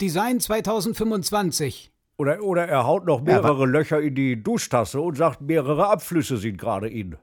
Design 0.00 0.40
2025. 0.40 1.92
Oder, 2.16 2.42
oder 2.42 2.68
er 2.68 2.84
haut 2.86 3.06
noch 3.06 3.20
mehrere 3.22 3.66
Löcher 3.66 4.00
in 4.00 4.14
die 4.14 4.40
Duschtasse 4.42 5.00
und 5.00 5.16
sagt, 5.16 5.40
mehrere 5.40 5.88
Abflüsse 5.88 6.36
sind 6.36 6.58
gerade 6.58 6.88
in. 6.88 7.16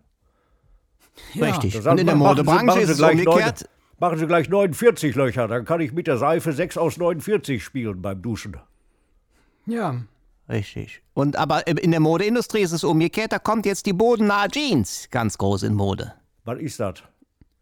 Ja. 1.33 1.45
Richtig. 1.45 1.73
Das 1.75 1.85
Und 1.85 1.99
in 1.99 2.07
der 2.07 2.15
machen 2.15 2.37
Sie- 2.37 2.43
Modebranche 2.43 2.65
machen 2.65 2.77
Sie 2.79 2.83
ist 2.83 2.89
es 2.91 2.97
gleich 2.97 3.25
umgekehrt. 3.25 3.61
neun- 3.61 3.99
machen 3.99 4.17
Sie 4.19 4.27
gleich 4.27 4.49
49 4.49 5.15
Löcher, 5.15 5.47
dann 5.47 5.63
kann 5.65 5.79
ich 5.81 5.93
mit 5.93 6.07
der 6.07 6.17
Seife 6.17 6.51
6 6.53 6.77
aus 6.77 6.97
49 6.97 7.63
spielen 7.63 8.01
beim 8.01 8.21
Duschen. 8.21 8.57
Ja. 9.65 10.01
Richtig. 10.51 11.01
Und 11.13 11.37
aber 11.37 11.65
in 11.67 11.91
der 11.91 12.01
Modeindustrie 12.01 12.59
ist 12.59 12.73
es 12.73 12.83
umgekehrt, 12.83 13.31
da 13.31 13.39
kommt 13.39 13.65
jetzt 13.65 13.85
die 13.85 13.93
bodennahe 13.93 14.49
Jeans 14.49 15.07
ganz 15.09 15.37
groß 15.37 15.63
in 15.63 15.73
Mode. 15.73 16.13
Was 16.43 16.59
ist 16.59 16.79
das? 16.79 16.95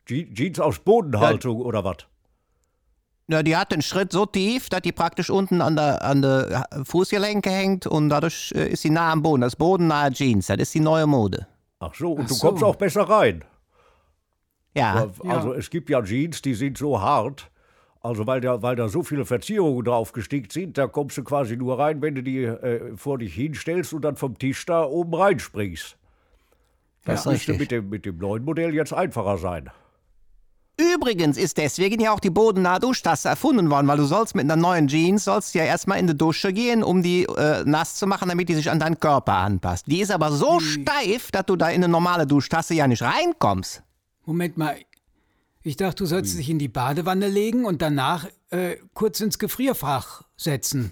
Je 0.08 0.26
Jeans 0.34 0.60
aus 0.60 0.80
Bodenhaltung 0.80 1.62
oder 1.62 1.84
was? 1.84 1.98
Ja, 3.28 3.44
die 3.44 3.56
hat 3.56 3.72
den 3.72 3.84
Schritt 3.84 4.12
so 4.12 4.26
tief, 4.26 4.70
dass 4.70 4.82
die 4.82 4.92
praktisch 4.92 5.30
unten 5.30 5.62
an 5.62 5.76
der, 5.76 6.04
an 6.04 6.24
der 6.24 6.66
Fußgelenke 6.84 7.52
hängt 7.52 7.86
und 7.86 8.10
dadurch 8.10 8.52
äh, 8.56 8.70
ist 8.70 8.82
sie 8.82 8.90
nah 8.90 9.12
am 9.12 9.22
Boden. 9.22 9.42
Das 9.42 9.54
ist 9.54 9.58
bodennahe 9.58 10.12
Jeans, 10.12 10.48
das 10.48 10.58
ist 10.58 10.74
die 10.74 10.80
neue 10.80 11.06
Mode. 11.06 11.46
Ach 11.80 11.94
so, 11.94 12.14
und 12.14 12.24
Ach 12.24 12.28
du 12.28 12.34
so. 12.34 12.48
kommst 12.48 12.64
auch 12.64 12.76
besser 12.76 13.04
rein. 13.04 13.44
Ja, 14.76 15.08
Also 15.28 15.54
es 15.54 15.70
gibt 15.70 15.92
ja 15.92 16.02
Jeans, 16.04 16.42
die 16.42 16.56
sind 16.56 16.78
so 16.80 17.00
hart, 17.00 17.52
also 18.02 18.26
weil 18.28 18.40
da, 18.42 18.62
weil 18.62 18.76
da 18.76 18.88
so 18.88 19.04
viele 19.04 19.26
Verzierungen 19.26 19.84
drauf 19.84 20.14
gestickt 20.14 20.54
sind, 20.54 20.78
da 20.78 20.88
kommst 20.88 21.18
du 21.18 21.24
quasi 21.24 21.58
nur 21.58 21.80
rein, 21.80 22.02
wenn 22.02 22.16
du 22.16 22.24
die 22.24 22.44
äh, 22.44 22.96
vor 22.96 23.18
dich 23.18 23.34
hinstellst 23.34 23.94
und 23.94 24.04
dann 24.04 24.16
vom 24.16 24.38
Tisch 24.38 24.66
da 24.66 24.84
oben 24.84 25.14
reinspringst. 25.14 25.98
das 27.04 27.26
ist 27.26 27.32
müsste 27.32 27.54
mit 27.56 27.72
dem, 27.72 27.90
mit 27.90 28.06
dem 28.06 28.18
neuen 28.18 28.46
Modell 28.46 28.74
jetzt 28.74 28.94
einfacher 28.94 29.38
sein. 29.38 29.70
Übrigens 30.80 31.38
ist 31.38 31.58
deswegen 31.58 32.00
ja 32.00 32.14
auch 32.14 32.22
die 32.22 32.30
bodennahe 32.30 32.80
Duschtasse 32.80 33.28
erfunden 33.28 33.70
worden, 33.70 33.86
weil 33.88 33.98
du 33.98 34.06
sollst 34.06 34.34
mit 34.34 34.46
einer 34.46 34.56
neuen 34.56 34.88
Jeans, 34.88 35.26
sollst 35.26 35.54
ja 35.54 35.66
erstmal 35.66 36.00
in 36.00 36.08
die 36.08 36.18
Dusche 36.18 36.54
gehen, 36.54 36.84
um 36.84 37.04
die 37.04 37.26
äh, 37.26 37.66
nass 37.66 37.96
zu 37.96 38.08
machen, 38.08 38.30
damit 38.30 38.48
die 38.48 38.56
sich 38.56 38.72
an 38.72 38.80
deinen 38.80 38.98
Körper 38.98 39.34
anpasst. 39.34 39.88
Die 39.88 40.00
ist 40.00 40.10
aber 40.10 40.32
so 40.32 40.62
steif, 40.62 41.32
dass 41.32 41.46
du 41.48 41.58
da 41.58 41.68
in 41.68 41.84
eine 41.84 41.90
normale 41.90 42.26
Duschtasse 42.26 42.76
ja 42.76 42.88
nicht 42.88 43.02
reinkommst. 43.02 43.84
Moment 44.26 44.58
mal. 44.58 44.78
Ich 45.62 45.76
dachte, 45.76 45.96
du 46.04 46.06
sollst 46.06 46.38
dich 46.38 46.50
in 46.50 46.58
die 46.60 46.68
Badewanne 46.70 47.28
legen 47.28 47.66
und 47.66 47.82
danach 47.82 48.28
äh, 48.50 48.78
kurz 48.94 49.20
ins 49.20 49.40
Gefrierfach 49.40 50.24
setzen. 50.38 50.92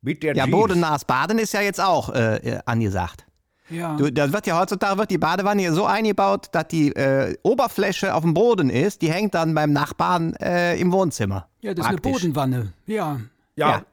Mit 0.00 0.22
der 0.22 0.34
Ja, 0.34 0.44
Jeans. 0.44 0.56
bodennahes 0.56 1.04
Baden 1.04 1.38
ist 1.38 1.52
ja 1.52 1.60
jetzt 1.60 1.80
auch 1.80 2.08
äh, 2.08 2.36
äh, 2.36 2.60
angesagt. 2.64 3.26
Ja. 3.68 3.96
Du, 3.96 4.10
da 4.10 4.32
wird 4.32 4.46
ja 4.46 4.58
heutzutage 4.58 4.98
wird 4.98 5.10
die 5.10 5.18
Badewanne 5.18 5.62
hier 5.62 5.72
so 5.72 5.84
eingebaut, 5.86 6.48
dass 6.52 6.68
die 6.68 6.88
äh, 6.94 7.36
Oberfläche 7.42 8.14
auf 8.14 8.22
dem 8.22 8.34
Boden 8.34 8.68
ist. 8.70 9.00
Die 9.02 9.10
hängt 9.12 9.34
dann 9.34 9.54
beim 9.54 9.72
Nachbarn 9.72 10.34
äh, 10.34 10.76
im 10.78 10.90
Wohnzimmer. 10.92 11.48
ja, 11.60 11.72
das 11.72 11.84
ist 11.86 11.88
eine 11.90 11.98
Praktisch. 12.00 12.22
Bodenwanne. 12.22 12.72
Ja. 12.86 13.20
Ja. 13.56 13.84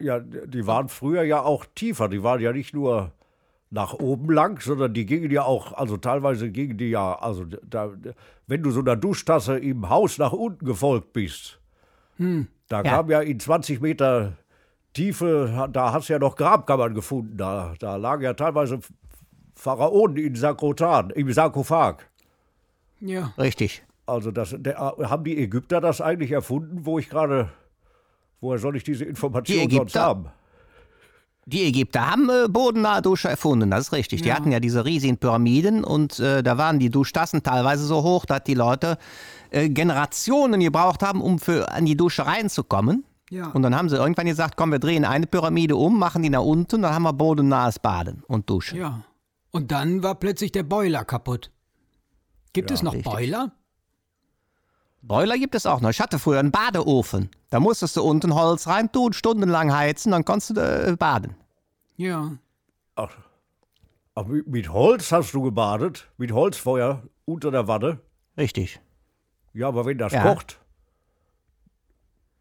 Ja, 0.00 0.18
die 0.18 0.66
waren 0.66 0.88
früher 0.88 1.22
ja 1.24 1.42
auch 1.42 1.66
tiefer. 1.74 2.08
Die 2.08 2.22
waren 2.22 2.40
ja 2.40 2.52
nicht 2.52 2.72
nur 2.74 3.12
nach 3.70 3.94
oben 3.94 4.30
lang, 4.32 4.60
sondern 4.60 4.92
die 4.92 5.06
gingen 5.06 5.30
ja 5.30 5.44
auch, 5.44 5.72
also 5.72 5.96
teilweise 5.96 6.50
gingen 6.50 6.76
die 6.76 6.90
ja, 6.90 7.14
also 7.18 7.44
da, 7.44 7.92
wenn 8.46 8.62
du 8.62 8.70
so 8.72 8.80
einer 8.80 8.96
Duschtasse 8.96 9.58
im 9.58 9.88
Haus 9.88 10.18
nach 10.18 10.32
unten 10.32 10.64
gefolgt 10.66 11.12
bist, 11.12 11.60
da 12.18 12.82
Ja. 12.82 12.82
kam 12.82 13.10
ja 13.10 13.20
in 13.20 13.38
20 13.38 13.80
Meter 13.80 14.32
Tiefe, 14.92 15.68
da 15.72 15.92
hast 15.92 16.08
du 16.08 16.14
ja 16.14 16.18
noch 16.18 16.34
Grabkammern 16.34 16.94
gefunden. 16.94 17.36
Da, 17.36 17.74
da 17.78 17.94
lagen 17.96 18.24
ja 18.24 18.34
teilweise 18.34 18.80
Pharaonen 19.54 20.16
in 20.16 20.34
Sakrotan, 20.34 21.10
im 21.10 21.32
Sarkophag. 21.32 22.08
Ja. 23.00 23.32
Richtig. 23.38 23.84
Also 24.04 24.32
das, 24.32 24.54
der, 24.58 24.76
haben 24.78 25.22
die 25.22 25.38
Ägypter 25.38 25.80
das 25.80 26.00
eigentlich 26.00 26.32
erfunden, 26.32 26.84
wo 26.84 26.98
ich 26.98 27.08
gerade, 27.08 27.50
woher 28.40 28.58
soll 28.58 28.74
ich 28.76 28.82
diese 28.82 29.04
Information 29.04 29.68
Die 29.68 29.76
sonst 29.76 29.94
haben? 29.96 30.26
Die 31.50 31.64
Ägypter 31.64 32.08
haben 32.08 32.30
äh, 32.30 32.46
bodennahe 32.48 33.02
Dusche 33.02 33.28
erfunden, 33.28 33.70
das 33.70 33.86
ist 33.86 33.92
richtig. 33.92 34.22
Die 34.22 34.28
Ja. 34.28 34.36
hatten 34.36 34.52
ja 34.52 34.60
diese 34.60 34.84
riesigen 34.84 35.18
Pyramiden 35.18 35.82
und 35.82 36.20
äh, 36.20 36.42
da 36.44 36.58
waren 36.58 36.78
die 36.78 36.90
Duschtassen 36.90 37.42
teilweise 37.42 37.84
so 37.84 38.04
hoch, 38.04 38.24
dass 38.24 38.44
die 38.44 38.54
Leute 38.54 38.98
äh, 39.50 39.68
Generationen 39.68 40.60
gebraucht 40.60 41.02
haben, 41.02 41.20
um 41.20 41.40
für, 41.40 41.72
an 41.72 41.86
die 41.86 41.96
Dusche 41.96 42.24
reinzukommen. 42.24 43.04
Ja. 43.30 43.48
Und 43.48 43.62
dann 43.62 43.74
haben 43.76 43.88
sie 43.88 43.96
irgendwann 43.96 44.26
gesagt, 44.26 44.56
komm, 44.56 44.70
wir 44.70 44.78
drehen 44.78 45.04
eine 45.04 45.26
Pyramide 45.26 45.74
um, 45.76 45.98
machen 45.98 46.22
die 46.22 46.30
nach 46.30 46.42
unten, 46.42 46.82
dann 46.82 46.94
haben 46.94 47.02
wir 47.02 47.12
bodennahes 47.12 47.80
Baden 47.80 48.22
und 48.28 48.48
Duschen. 48.48 48.78
Ja. 48.78 49.02
Und 49.50 49.72
dann 49.72 50.04
war 50.04 50.14
plötzlich 50.14 50.52
der 50.52 50.62
Boiler 50.62 51.04
kaputt. 51.04 51.50
Gibt 52.52 52.70
es 52.70 52.82
noch 52.82 52.92
richtig. 52.94 53.12
Boiler? 53.12 53.50
Boiler 55.02 55.38
gibt 55.38 55.54
es 55.54 55.66
auch 55.66 55.80
noch. 55.80 55.90
Ich 55.90 56.00
hatte 56.00 56.18
früher 56.18 56.38
einen 56.38 56.50
Badeofen. 56.50 57.30
Da 57.48 57.58
musstest 57.58 57.96
du 57.96 58.02
unten 58.02 58.34
Holz 58.34 58.66
rein 58.68 58.92
tun, 58.92 59.12
stundenlang 59.12 59.74
heizen, 59.74 60.12
dann 60.12 60.24
konntest 60.24 60.56
du 60.56 60.60
äh, 60.60 60.94
baden. 60.96 61.34
Ja. 62.00 62.30
Ach, 62.94 63.10
ach, 64.14 64.24
mit, 64.24 64.46
mit 64.46 64.72
Holz 64.72 65.12
hast 65.12 65.34
du 65.34 65.42
gebadet? 65.42 66.08
Mit 66.16 66.32
Holzfeuer 66.32 67.02
unter 67.26 67.50
der 67.50 67.68
Wanne? 67.68 68.00
Richtig. 68.38 68.80
Ja, 69.52 69.68
aber 69.68 69.84
wenn 69.84 69.98
das 69.98 70.12
Ja. 70.14 70.22
kocht, 70.22 70.58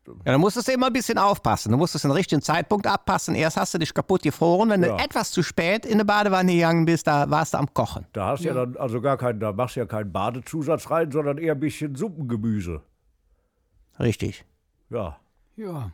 Ja, 0.07 0.31
dann 0.31 0.39
musstest 0.41 0.67
du 0.67 0.71
immer 0.71 0.87
ein 0.87 0.93
bisschen 0.93 1.17
aufpassen. 1.19 1.71
Du 1.71 1.77
musstest 1.77 2.03
den 2.05 2.09
richtigen 2.11 2.41
Zeitpunkt 2.41 2.87
abpassen. 2.87 3.35
Erst 3.35 3.57
hast 3.57 3.73
du 3.75 3.77
dich 3.77 3.93
kaputt 3.93 4.23
gefroren. 4.23 4.69
Wenn 4.69 4.81
Ja. 4.81 4.95
du 4.97 5.03
etwas 5.03 5.29
zu 5.29 5.43
spät 5.43 5.85
in 5.85 5.93
eine 5.95 6.05
Badewanne 6.05 6.51
gegangen 6.53 6.85
bist, 6.85 7.05
da 7.05 7.29
warst 7.29 7.53
du 7.53 7.57
am 7.59 7.71
Kochen. 7.73 8.07
da 8.13 8.27
hast 8.29 8.43
du 8.43 8.47
ja. 8.47 8.53
dann 8.55 8.75
also 8.77 9.01
gar 9.01 9.17
keinen, 9.17 9.39
da 9.39 9.51
machst 9.51 9.75
du 9.75 9.81
ja 9.81 9.85
keinen 9.85 10.11
Badezusatz 10.11 10.89
rein, 10.89 11.11
sondern 11.11 11.37
eher 11.37 11.53
ein 11.53 11.59
bisschen 11.59 11.95
Suppengemüse. 11.95 12.81
Richtig. 13.99 14.45
Ja. 14.89 15.19
Ja. 15.57 15.91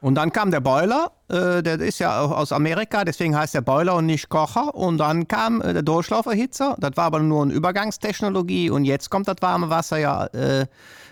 Und 0.00 0.14
dann 0.14 0.30
kam 0.32 0.52
der 0.52 0.60
Boiler, 0.60 1.10
äh, 1.28 1.60
der 1.62 1.80
ist 1.80 1.98
ja 1.98 2.20
auch 2.20 2.30
aus 2.30 2.52
Amerika, 2.52 3.04
deswegen 3.04 3.36
heißt 3.36 3.54
der 3.54 3.62
Boiler 3.62 3.96
und 3.96 4.06
nicht 4.06 4.28
Kocher. 4.28 4.72
Und 4.74 4.98
dann 4.98 5.26
kam 5.26 5.60
äh, 5.60 5.72
der 5.72 5.82
Durchlauferhitzer, 5.82 6.76
das 6.78 6.92
war 6.96 7.04
aber 7.06 7.18
nur 7.18 7.42
eine 7.42 7.52
Übergangstechnologie. 7.52 8.70
Und 8.70 8.84
jetzt 8.84 9.10
kommt 9.10 9.26
das 9.26 9.36
warme 9.40 9.70
Wasser 9.70 9.98
ja, 9.98 10.26
äh, 10.26 10.66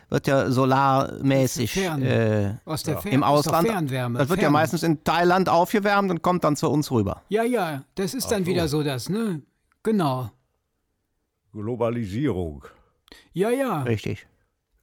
wird 0.08 0.28
ja 0.28 0.48
solarmäßig 0.52 1.72
Fern. 1.72 2.00
äh, 2.02 2.54
Aus 2.64 2.84
der 2.84 2.98
Fer 2.98 3.10
im 3.10 3.24
aus 3.24 3.42
der 3.46 3.54
Ausland. 3.54 3.68
Fernwärme. 3.68 4.18
Das 4.20 4.28
wird 4.28 4.38
ja 4.38 4.44
Fern. 4.44 4.52
meistens 4.52 4.84
in 4.84 5.02
Thailand 5.02 5.48
aufgewärmt 5.48 6.10
und 6.12 6.22
kommt 6.22 6.44
dann 6.44 6.54
zu 6.54 6.70
uns 6.70 6.88
rüber. 6.92 7.22
Ja, 7.28 7.42
ja, 7.42 7.82
das 7.96 8.14
ist 8.14 8.30
dann 8.30 8.46
wieder 8.46 8.68
so 8.68 8.84
das, 8.84 9.08
ne? 9.08 9.42
Genau. 9.82 10.30
Globalisierung. 11.52 12.64
Ja, 13.32 13.50
ja. 13.50 13.82
Richtig. 13.82 14.26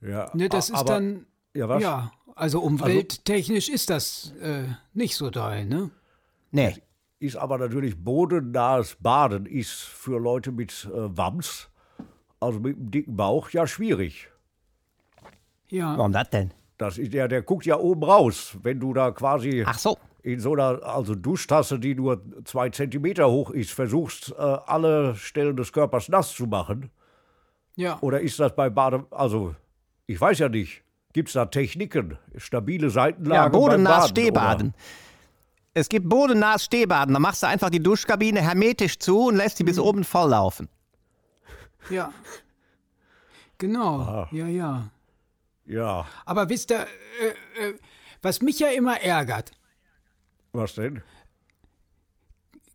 Ja. 0.02 0.30
Ne, 0.34 0.50
das 0.50 0.70
a- 0.72 0.74
ist 0.74 0.80
aber, 0.82 0.94
dann. 0.94 1.26
Ja, 1.54 1.70
was? 1.70 1.82
Ja, 1.84 2.12
also 2.36 2.60
umwelttechnisch 2.62 3.70
ist 3.70 3.90
das 3.90 4.34
äh, 4.42 4.64
nicht 4.94 5.16
so 5.16 5.30
doll, 5.30 5.66
ne? 5.66 5.92
Nee. 6.52 6.76
Ist 7.20 7.38
aber 7.38 7.58
natürlich 7.58 7.96
bodennahes 8.04 8.98
Baden 9.00 9.46
ist 9.46 9.72
für 9.72 10.20
Leute 10.20 10.52
mit 10.52 10.90
äh, 10.94 11.18
Wams, 11.18 11.70
also 12.40 12.60
mit 12.60 12.76
einem 12.76 12.92
dicken 12.92 13.16
Bauch, 13.16 13.50
ja 13.52 13.66
schwierig. 13.66 14.30
Ja. 15.70 15.98
Warum 15.98 16.12
das 16.12 16.30
denn? 16.30 16.52
Das 16.78 16.98
ist 16.98 17.14
der, 17.14 17.28
der 17.28 17.42
guckt 17.42 17.66
ja 17.66 17.78
oben 17.78 18.04
raus, 18.04 18.58
wenn 18.62 18.80
du 18.80 18.94
da 18.94 19.12
quasi 19.12 19.64
Ach 19.66 19.80
so. 19.80 19.98
in 20.22 20.40
so 20.40 20.54
einer 20.54 20.84
also 20.84 21.16
Duschtasse, 21.16 21.80
die 21.80 21.96
nur 21.96 22.22
zwei 22.44 22.70
Zentimeter 22.70 23.30
hoch 23.30 23.52
ist, 23.52 23.72
versuchst, 23.72 24.32
äh, 24.32 24.42
alle 24.42 25.16
Stellen 25.16 25.56
des 25.56 25.72
Körpers 25.72 26.10
nass 26.10 26.34
zu 26.34 26.46
machen. 26.46 26.90
Ja. 27.76 27.98
Oder 28.02 28.20
ist 28.22 28.40
das 28.40 28.56
bei 28.56 28.70
Bade, 28.70 29.06
also 29.12 29.56
ich 30.06 30.20
weiß 30.20 30.40
ja 30.40 30.50
nicht. 30.50 30.83
Gibt 31.14 31.30
es 31.30 31.34
da 31.34 31.46
Techniken, 31.46 32.18
stabile 32.38 32.90
Seitenlage 32.90 33.36
Ja, 33.36 33.44
beim 33.44 33.52
bodennahes 33.52 34.06
Baden, 34.06 34.10
Stehbaden. 34.10 34.74
Es 35.76 35.90
gibt 35.90 36.10
bodennahes 36.10 36.66
Stehbaden. 36.66 37.14
Da 37.14 37.20
machst 37.20 37.44
du 37.44 37.48
einfach 37.48 37.70
die 37.70 37.82
Duschkabine 37.82 38.42
hermetisch 38.42 38.98
zu 39.00 39.28
und 39.28 39.36
lässt 39.38 39.60
die 39.60 39.64
Mhm. 39.64 39.68
bis 39.68 39.80
oben 39.80 40.04
voll 40.04 40.30
laufen. 40.32 40.70
Ja. 41.90 42.12
Genau. 43.58 44.00
Ah. 44.02 44.28
Ja, 44.32 44.48
ja. 44.48 44.90
Oder? 45.66 45.74
Ja, 45.76 46.06
Aber 46.26 46.50
wisst 46.50 46.72
ihr, 46.72 46.82
äh, 46.82 47.70
äh, 47.70 47.74
was 48.22 48.42
mich 48.42 48.60
ja 48.60 48.68
immer 48.70 49.00
ärgert, 49.02 49.52
was 50.52 50.76
denn? 50.76 51.02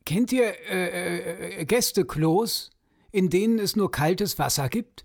kennt 0.07 0.33
ihr 0.33 0.55
äh, 0.71 1.61
äh, 1.61 1.65
Gästeklos, 1.67 2.71
in 3.13 3.29
denen 3.29 3.59
es 3.59 3.77
nur 3.77 3.91
kaltes 3.91 4.39
Wasser 4.39 4.69
gibt? 4.71 5.03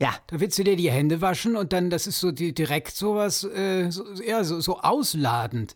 Ja, 0.00 0.10
Da 0.28 0.38
willst 0.38 0.58
du 0.58 0.64
dir 0.64 0.76
die 0.76 0.90
Hände 0.90 1.20
waschen 1.20 1.56
und 1.56 1.72
dann, 1.72 1.90
das 1.90 2.06
ist 2.06 2.20
so 2.20 2.30
die, 2.30 2.54
direkt 2.54 2.94
sowas, 2.94 3.42
äh, 3.44 3.90
so, 3.90 4.04
ja, 4.24 4.44
so, 4.44 4.60
so 4.60 4.78
ausladend. 4.80 5.74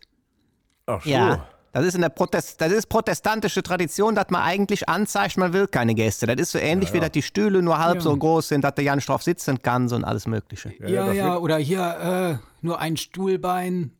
Ach 0.85 1.03
so. 1.03 1.09
ja. 1.09 1.47
Das 1.73 1.85
ist, 1.85 1.95
in 1.95 2.01
der 2.01 2.09
Protest 2.09 2.61
das 2.61 2.71
ist 2.71 2.87
protestantische 2.87 3.63
Tradition, 3.63 4.13
dass 4.13 4.27
man 4.29 4.43
eigentlich 4.43 4.87
anzeigt, 4.87 5.37
man 5.37 5.53
will 5.53 5.65
keine 5.67 5.95
Gäste. 5.95 6.27
Das 6.27 6.35
ist 6.37 6.51
so 6.51 6.59
ähnlich 6.59 6.93
wie, 6.93 6.99
dass 6.99 7.09
die 7.11 7.23
Stühle 7.23 7.63
nur 7.63 7.79
halb 7.79 7.95
Ja. 7.95 8.01
so 8.01 8.15
groß 8.15 8.47
sind, 8.47 8.63
dass 8.63 8.75
der 8.75 8.83
Jan 8.83 8.99
drauf 8.99 9.23
sitzen 9.23 9.59
kann 9.59 9.89
so 9.89 9.95
und 9.95 10.03
alles 10.03 10.27
Mögliche. 10.27 10.71
Ja, 10.87 11.11
ja, 11.11 11.35
oder 11.37 11.57
hier 11.57 12.39
äh, 12.39 12.45
nur 12.61 12.79
ein 12.79 12.95
Stuhlbein. 12.95 13.91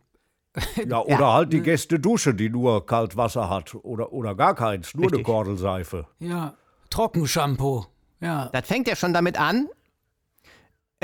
Ja, 0.88 1.00
oder 1.00 1.34
halt 1.34 1.52
die 1.52 1.62
Gästedusche, 1.62 2.36
die 2.36 2.48
nur 2.48 2.86
Kaltwasser 2.86 3.50
hat. 3.50 3.74
Oder, 3.74 4.14
oder 4.14 4.36
gar 4.36 4.54
keins, 4.54 4.94
nur 4.94 5.06
eine 5.06 5.14
Richtig. 5.14 5.26
Kordelseife. 5.26 6.06
Ja, 6.20 6.54
Trockenshampoo. 6.92 7.88
Ja. 8.22 8.50
Das 8.54 8.68
fängt 8.68 8.88
ja 8.88 8.96
schon 8.96 9.14
damit 9.14 9.40
an. 9.40 9.68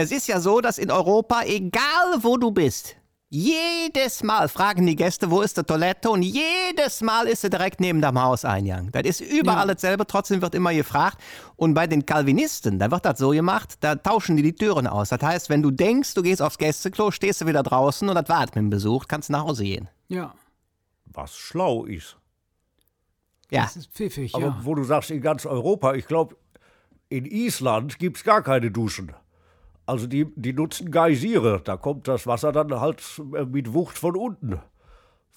Es 0.01 0.13
ist 0.13 0.27
ja 0.29 0.39
so, 0.39 0.62
dass 0.62 0.77
in 0.77 0.91
Europa, 0.91 1.41
egal 1.46 2.20
wo 2.22 2.38
du 2.38 2.51
bist, 2.51 2.96
jedes 3.27 4.24
Mal 4.24 4.48
fragen 4.48 4.86
die 4.86 4.96
Gäste, 4.96 5.29
wo 5.29 5.41
ist 5.41 5.58
die 5.58 5.63
Toilette 5.63 6.10
und 6.10 6.22
jedes 6.22 7.01
Mal 7.01 7.27
ist 7.27 7.41
sie 7.41 7.50
direkt 7.50 7.82
neben 7.82 8.01
dem 8.01 8.18
Hauseingang. 8.22 8.91
Das 8.94 9.03
ist 9.03 9.20
überall 9.20 9.68
Ja. 9.68 9.74
dasselbe, 9.74 10.08
trotzdem 10.08 10.41
wird 10.41 10.56
immer 10.56 10.74
gefragt. 10.74 11.18
Und 11.58 11.74
bei 11.74 11.86
den 11.86 12.06
Calvinisten, 12.06 12.79
da 12.79 12.89
wird 12.89 13.03
das 13.03 13.20
so 13.20 13.32
gemacht, 13.32 13.75
da 13.82 13.96
tauschen 13.96 14.38
die 14.38 14.41
die 14.44 14.56
Türen 14.56 14.88
aus. 14.88 15.10
Das 15.10 15.22
heißt, 15.22 15.50
wenn 15.50 15.62
du 15.62 15.70
denkst, 15.70 16.13
du 16.13 16.22
gehst 16.24 16.41
aufs 16.41 16.58
Gästeklo, 16.58 17.12
stehst 17.12 17.41
du 17.41 17.46
wieder 17.46 17.62
draußen 17.62 18.08
und 18.08 18.15
das 18.15 18.29
wartet 18.29 18.56
mit 18.56 18.63
dem 18.63 18.70
Besuch, 18.70 19.06
kannst 19.10 19.29
nach 19.29 19.44
Hause 19.44 19.65
gehen. 19.65 19.89
Ja, 20.08 20.34
Was 21.08 21.36
schlau 21.36 21.84
ist. 21.84 22.15
Ja, 23.51 23.63
das 23.63 23.75
ist 23.75 23.91
pfiffig, 23.91 24.34
Aber 24.34 24.46
ja. 24.46 24.60
wo 24.63 24.75
du 24.75 24.84
sagst, 24.86 25.12
in 25.12 25.20
ganz 25.22 25.46
Europa, 25.46 25.94
ich 25.96 26.08
glaube, 26.08 26.38
in 27.10 27.25
Island 27.25 28.00
gibt 28.00 28.15
es 28.18 28.24
gar 28.24 28.41
keine 28.44 28.72
Duschen. 28.72 29.12
Also 29.89 30.08
die, 30.08 30.25
die 30.36 30.53
nutzen 30.53 30.91
Geysire. 30.91 31.62
Da 31.63 31.75
kommt 31.77 32.08
das 32.08 32.25
Wasser 32.27 32.51
dann 32.51 32.79
halt 32.79 33.01
äh, 33.36 33.46
mit 33.46 33.74
Wucht 33.74 33.98
von 33.98 34.15
unten. 34.15 34.60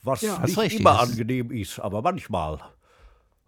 Was 0.02 0.20
Ja. 0.22 0.38
Nicht 0.40 0.58
richtig, 0.58 0.80
immer 0.80 1.00
angenehm 1.00 1.50
ist, 1.50 1.78
aber 1.78 2.02
manchmal. 2.02 2.58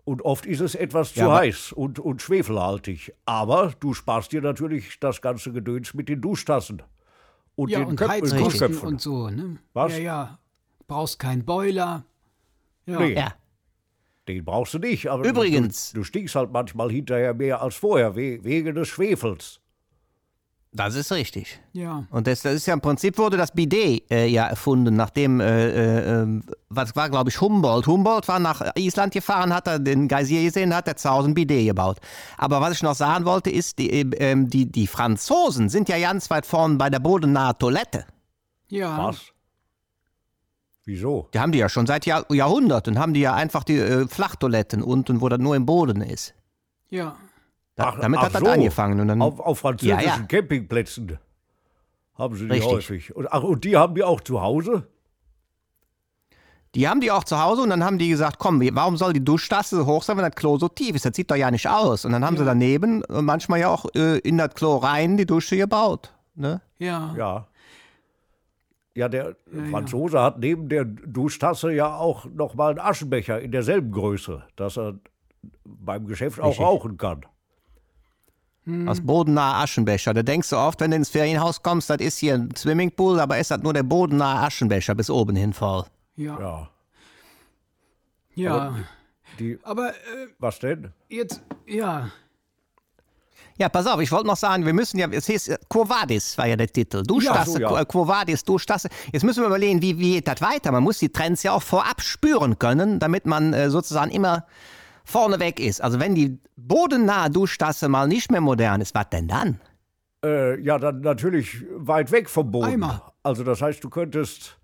Und 0.04 0.22
oft 0.22 0.44
ist 0.46 0.60
es 0.60 0.74
etwas 0.74 1.12
zu 1.14 1.20
Ja, 1.20 1.26
aber- 1.26 1.36
heiß 1.36 1.72
und, 1.72 1.98
und 1.98 2.20
schwefelhaltig. 2.22 3.12
Aber 3.24 3.72
du 3.80 3.94
sparst 3.94 4.32
dir 4.32 4.42
natürlich 4.42 4.98
das 5.00 5.20
ganze 5.22 5.52
Gedöns 5.52 5.94
mit 5.94 6.08
den 6.08 6.20
Duschtassen. 6.20 6.82
Und 7.56 7.70
Ja, 7.70 7.78
den 7.80 7.88
und 7.88 8.00
Heizkosten 8.00 8.78
und 8.78 9.00
so, 9.00 9.28
ne? 9.30 9.58
Was? 9.72 9.92
Ja, 9.92 9.98
ja. 9.98 10.38
Brauchst 10.86 11.18
keinen 11.18 11.44
Boiler. 11.44 12.04
Ja. 12.86 12.98
Nee. 13.00 13.14
ja. 13.14 13.32
Den 14.28 14.44
brauchst 14.44 14.74
du 14.74 14.78
nicht. 14.78 15.08
Aber 15.08 15.24
Übrigens- 15.24 15.92
Du, 15.92 15.98
du 16.00 16.04
stinkst 16.04 16.34
halt 16.34 16.50
manchmal 16.52 16.90
hinterher 16.90 17.34
mehr 17.34 17.60
als 17.62 17.74
vorher, 17.76 18.16
we, 18.16 18.42
wegen 18.42 18.74
des 18.74 18.88
Schwefels. 18.88 19.60
Das 20.76 20.96
ist 20.96 21.12
richtig. 21.12 21.60
Ja. 21.72 22.04
Und 22.10 22.26
das, 22.26 22.42
das 22.42 22.54
ist 22.54 22.66
ja 22.66 22.74
im 22.74 22.80
Prinzip 22.80 23.16
wurde 23.16 23.36
das 23.36 23.52
Bidet 23.52 24.10
äh, 24.10 24.26
ja 24.26 24.46
erfunden, 24.46 24.96
nachdem, 24.96 25.38
äh, 25.38 25.68
äh, 25.68 26.22
ähm, 26.22 26.42
was 26.68 26.96
war 26.96 27.08
glaube 27.08 27.30
ich 27.30 27.40
Humboldt. 27.40 27.86
Humboldt 27.86 28.26
war 28.26 28.40
nach 28.40 28.60
Island 28.74 29.12
gefahren, 29.12 29.54
hat 29.54 29.68
er 29.68 29.78
den 29.78 30.08
Geysir 30.08 30.42
gesehen, 30.42 30.74
hat 30.74 30.88
er 30.88 30.96
zu 30.96 31.08
Hause 31.08 31.28
ein 31.28 31.34
Bidet 31.34 31.64
gebaut. 31.64 31.98
Aber 32.38 32.60
was 32.60 32.72
ich 32.72 32.82
noch 32.82 32.96
sagen 32.96 33.24
wollte, 33.24 33.50
ist, 33.50 33.78
die, 33.78 33.88
äh, 33.88 34.10
ähm, 34.18 34.50
die, 34.50 34.66
die 34.66 34.88
Franzosen 34.88 35.68
sind 35.68 35.88
ja 35.88 35.98
ganz 36.00 36.28
weit 36.28 36.44
vorn 36.44 36.76
bei 36.76 36.90
der 36.90 36.98
bodennahen 36.98 37.56
Toilette. 37.56 38.04
Ja. 38.68 38.98
Was? 38.98 39.20
Wieso? 40.84 41.28
Die 41.32 41.38
haben 41.38 41.52
die 41.52 41.58
ja 41.58 41.68
schon 41.68 41.86
seit 41.86 42.04
Jahr, 42.04 42.26
Jahrhunderten, 42.32 42.98
haben 42.98 43.14
die 43.14 43.20
ja 43.20 43.32
einfach 43.32 43.62
die 43.62 43.78
äh, 43.78 44.08
Flachtoiletten 44.08 44.82
unten, 44.82 45.20
wo 45.20 45.28
das 45.28 45.38
nur 45.38 45.54
im 45.54 45.66
Boden 45.66 46.02
ist. 46.02 46.34
Ja. 46.90 47.14
Da, 47.76 47.84
Ach- 47.88 48.00
damit 48.00 48.20
ach 48.20 48.24
hat 48.26 48.34
das 48.34 48.40
so. 48.42 48.46
angefangen. 48.48 49.00
Und 49.00 49.08
dann, 49.08 49.20
Auf, 49.22 49.40
auf 49.40 49.58
französischen 49.58 50.00
Ja, 50.00 50.16
ja. 50.18 50.22
Campingplätzen 50.26 51.18
haben 52.16 52.36
sie 52.36 52.44
die 52.46 52.52
Richtig. 52.52 52.72
häufig. 52.72 53.16
Und, 53.16 53.32
ach, 53.32 53.42
und 53.42 53.64
die 53.64 53.76
haben 53.76 53.94
die 53.94 54.04
auch 54.04 54.20
zu 54.20 54.40
Hause? 54.40 54.86
Die 56.76 56.88
haben 56.88 57.00
die 57.00 57.10
auch 57.12 57.22
zu 57.24 57.40
Hause 57.40 57.62
und 57.62 57.70
dann 57.70 57.84
haben 57.84 57.98
die 57.98 58.08
gesagt, 58.08 58.38
komm, 58.40 58.60
warum 58.74 58.96
soll 58.96 59.12
die 59.12 59.24
Duschtasse 59.24 59.76
so 59.76 59.86
hoch 59.86 60.02
sein, 60.02 60.16
wenn 60.16 60.24
das 60.24 60.34
Klo 60.34 60.58
so 60.58 60.68
tief 60.68 60.96
ist? 60.96 61.04
Das 61.04 61.14
sieht 61.14 61.30
doch 61.30 61.36
ja 61.36 61.50
nicht 61.52 61.68
aus. 61.68 62.04
Und 62.04 62.10
dann 62.12 62.24
haben 62.24 62.36
sie 62.36 62.44
daneben 62.44 63.02
äh, 63.04 63.22
manchmal 63.22 63.60
ja 63.60 63.68
auch 63.68 63.86
äh, 63.94 64.18
in 64.18 64.38
das 64.38 64.54
Klo 64.54 64.76
rein 64.78 65.16
die 65.16 65.26
Dusche 65.26 65.56
gebaut. 65.56 66.12
Ne? 66.34 66.60
Ja. 66.78 67.14
Ja. 67.16 67.46
Ja, 68.96 69.08
der 69.08 69.34
Franzose 69.72 70.20
hat 70.20 70.38
neben 70.38 70.68
der 70.68 70.84
Duschtasse 70.84 71.72
ja 71.72 71.96
auch 71.96 72.26
nochmal 72.26 72.70
einen 72.70 72.78
Aschenbecher 72.78 73.40
in 73.40 73.50
derselben 73.50 73.90
Größe, 73.90 74.44
dass 74.54 74.76
er 74.78 74.94
beim 75.64 76.06
Geschäft 76.06 76.38
auch 76.40 76.50
Richtig. 76.50 76.64
rauchen 76.64 76.96
kann. 76.96 77.26
Aus 78.86 79.00
bodennaher 79.02 79.62
Aschenbecher. 79.62 80.14
Da 80.14 80.22
denkst 80.22 80.48
du 80.48 80.56
oft, 80.56 80.80
wenn 80.80 80.90
du 80.90 80.96
ins 80.96 81.10
Ferienhaus 81.10 81.62
kommst, 81.62 81.90
das 81.90 81.98
ist 81.98 82.16
hier 82.18 82.34
ein 82.34 82.56
Swimmingpool, 82.56 83.20
aber 83.20 83.38
ist 83.38 83.50
das 83.50 83.60
nur 83.62 83.74
der 83.74 83.82
bodennahe 83.82 84.46
Aschenbecher 84.46 84.94
bis 84.94 85.10
oben 85.10 85.36
hin 85.36 85.52
voll. 85.52 85.84
Ja. 86.16 86.40
Ja. 86.40 86.68
Ja. 88.34 88.74
Die, 89.38 89.58
Aber 89.64 89.90
äh, 89.90 89.94
was 90.38 90.58
denn? 90.60 90.92
jetzt, 91.08 91.42
ja. 91.66 92.10
Ja, 93.58 93.68
pass 93.68 93.86
auf, 93.86 94.00
ich 94.00 94.10
wollte 94.10 94.26
noch 94.26 94.36
sagen, 94.36 94.64
wir 94.66 94.72
müssen 94.72 94.98
ja, 94.98 95.08
es 95.10 95.26
hieß, 95.26 95.48
äh, 95.48 95.58
Quo 95.68 95.88
Vadis 95.88 96.36
war 96.38 96.46
ja 96.46 96.56
der 96.56 96.66
Titel. 96.68 97.02
Duschtasse, 97.04 97.50
so, 97.52 97.58
ja. 97.58 97.82
Quo- 97.84 98.06
Vadis, 98.08 98.42
Duschtasse. 98.44 98.88
Jetzt 99.12 99.22
müssen 99.24 99.42
wir 99.42 99.46
überlegen, 99.46 99.80
wie, 99.82 99.98
wie 99.98 100.12
geht 100.14 100.26
das 100.28 100.40
weiter? 100.40 100.72
Man 100.72 100.82
muss 100.82 100.98
die 100.98 101.08
Trends 101.10 101.42
ja 101.42 101.52
auch 101.52 101.62
vorab 101.62 102.00
spüren 102.00 102.58
können, 102.58 102.98
damit 102.98 103.26
man 103.26 103.52
äh, 103.52 103.70
sozusagen 103.70 104.10
immer 104.10 104.46
vorneweg 105.04 105.60
ist. 105.60 105.80
Also 105.82 106.00
wenn 106.00 106.14
die 106.14 106.38
bodennahe 106.56 107.30
Duschtasse 107.30 107.88
mal 107.88 108.08
nicht 108.08 108.30
mehr 108.30 108.40
modern 108.40 108.80
ist, 108.80 108.94
was 108.94 109.08
denn 109.10 109.28
dann? 109.28 109.60
Äh, 110.24 110.60
ja, 110.60 110.78
dann 110.78 111.00
natürlich 111.02 111.62
weit 111.76 112.10
weg 112.10 112.30
vom 112.30 112.50
Boden. 112.50 112.66
Eimer. 112.66 113.12
Also 113.22 113.44
das 113.44 113.60
heißt, 113.62 113.84
du 113.84 113.90
könntest, 113.90 114.58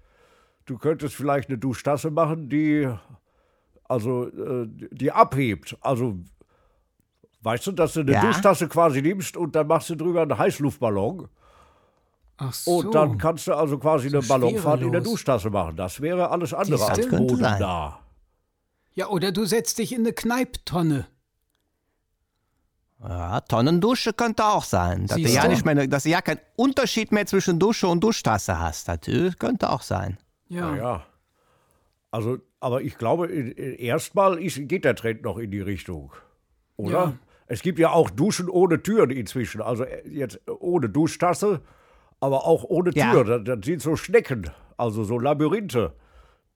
du 0.67 0.79
könntest 0.79 1.15
vielleicht 1.15 1.49
eine 1.51 1.59
Duschtasse 1.59 2.11
machen, 2.11 2.49
die, 2.49 2.89
also, 3.85 4.29
äh, 4.29 4.67
die 4.91 5.13
abhebt. 5.13 5.77
Also, 5.83 6.19
weißt 7.43 7.67
du, 7.67 7.73
dass 7.73 7.93
du 7.95 8.01
eine 8.01 8.13
Ja. 8.13 8.23
Duschtasse 8.23 8.69
quasi 8.69 9.03
nimmst 9.03 9.37
und 9.37 9.55
dann 9.55 9.67
machst 9.67 9.91
du 9.91 9.95
drüber 9.97 10.23
einen 10.23 10.37
Heißluftballon 10.39 11.29
Ach 12.39 12.53
so. 12.55 12.79
und 12.79 12.95
dann 12.95 13.19
kannst 13.19 13.47
du 13.47 13.55
also 13.55 13.79
quasi 13.79 14.09
eine 14.09 14.21
Ballonfahrt 14.23 14.81
in 14.81 14.93
der. 14.93 15.03
Duschtasse 15.03 15.51
machen. 15.51 15.77
Das 15.77 16.01
wäre 16.01 16.31
alles 16.31 16.55
andere 16.55 16.87
als 16.87 17.07
Boden 17.09 17.37
sein. 17.37 17.61
da. 17.61 18.00
Ja, 18.95 19.09
oder 19.09 19.33
du 19.33 19.45
setzt 19.45 19.79
dich 19.79 19.93
in 19.93 20.01
eine 20.01 20.13
Kneiptonne. 20.13 21.07
Ja, 23.03 23.41
Tonnendusche 23.41 24.13
könnte 24.13 24.45
auch 24.45 24.65
sein. 24.65 25.07
Dass 25.07 25.17
du 25.17 25.23
ja 25.23 25.43
du? 25.45 25.49
nicht 25.49 25.65
mehr, 25.65 25.87
dass 25.87 26.03
du 26.03 26.11
ja 26.11 26.21
keinen 26.21 26.41
Unterschied 26.57 27.13
mehr 27.13 27.25
zwischen 27.27 27.59
Dusche 27.59 27.89
und 27.89 28.01
Duschtasse 28.05 28.59
hast. 28.61 28.89
Das 28.89 29.09
äh, 29.09 29.31
könnte 29.39 29.71
auch 29.71 29.83
sein. 29.83 30.19
Ja. 30.49 30.75
Ja, 30.75 30.77
ja. 30.77 31.07
Also, 32.11 32.39
aber 32.59 32.83
ich 32.83 32.99
glaube, 32.99 33.29
erstmal 33.29 34.37
geht 34.39 34.85
der 34.85 34.97
Trend 34.97 35.23
noch 35.23 35.39
in 35.39 35.51
die 35.51 35.61
Richtung. 35.61 36.13
Oder? 36.77 36.93
Ja. 36.93 37.13
Es 37.47 37.63
gibt 37.63 37.79
ja 37.79 37.91
auch 37.91 38.11
Duschen 38.11 38.49
ohne 38.49 38.83
Türen 38.83 39.11
inzwischen. 39.11 39.63
Also 39.63 39.85
äh, 39.85 40.07
jetzt 40.09 40.39
ohne 40.49 40.89
Duschtasse, 40.91 41.63
aber 42.21 42.45
auch 42.47 42.65
ohne 42.65 42.91
Ja. 42.95 43.13
Tür. 43.13 43.25
Das, 43.25 43.41
das 43.45 43.65
sind 43.65 43.81
so 43.81 43.97
Schnecken, 43.97 44.51
also 44.77 45.05
so 45.05 45.19
Labyrinthe. 45.19 45.95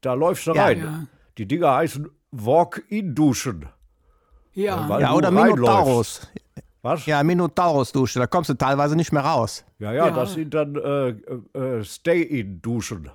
Da 0.02 0.12
läufst 0.12 0.46
du 0.46 0.52
Ja. 0.52 0.64
rein. 0.64 0.78
Ja. 0.78 1.06
Die 1.38 1.46
Dinger 1.48 1.74
heißen 1.74 2.06
Walk-in-Duschen. 2.34 3.66
Ja. 4.52 4.88
Weil 4.88 5.02
Ja, 5.02 5.14
oder. 5.14 5.30
Minotaurus. 5.30 6.28
Was? 6.82 7.06
Ja, 7.06 7.22
Minotaurus-Dusche, 7.22 8.18
da 8.18 8.26
kommst 8.26 8.50
du 8.50 8.54
teilweise 8.54 8.94
nicht 8.94 9.10
mehr 9.10 9.22
raus. 9.24 9.64
ja, 9.78 9.92
ja, 9.92 10.06
Ja. 10.08 10.12
das 10.14 10.34
sind 10.34 10.52
dann 10.52 10.76
äh, 10.76 11.08
äh, 11.10 11.78
äh, 11.78 11.84
Stay-in-Duschen. 11.84 13.10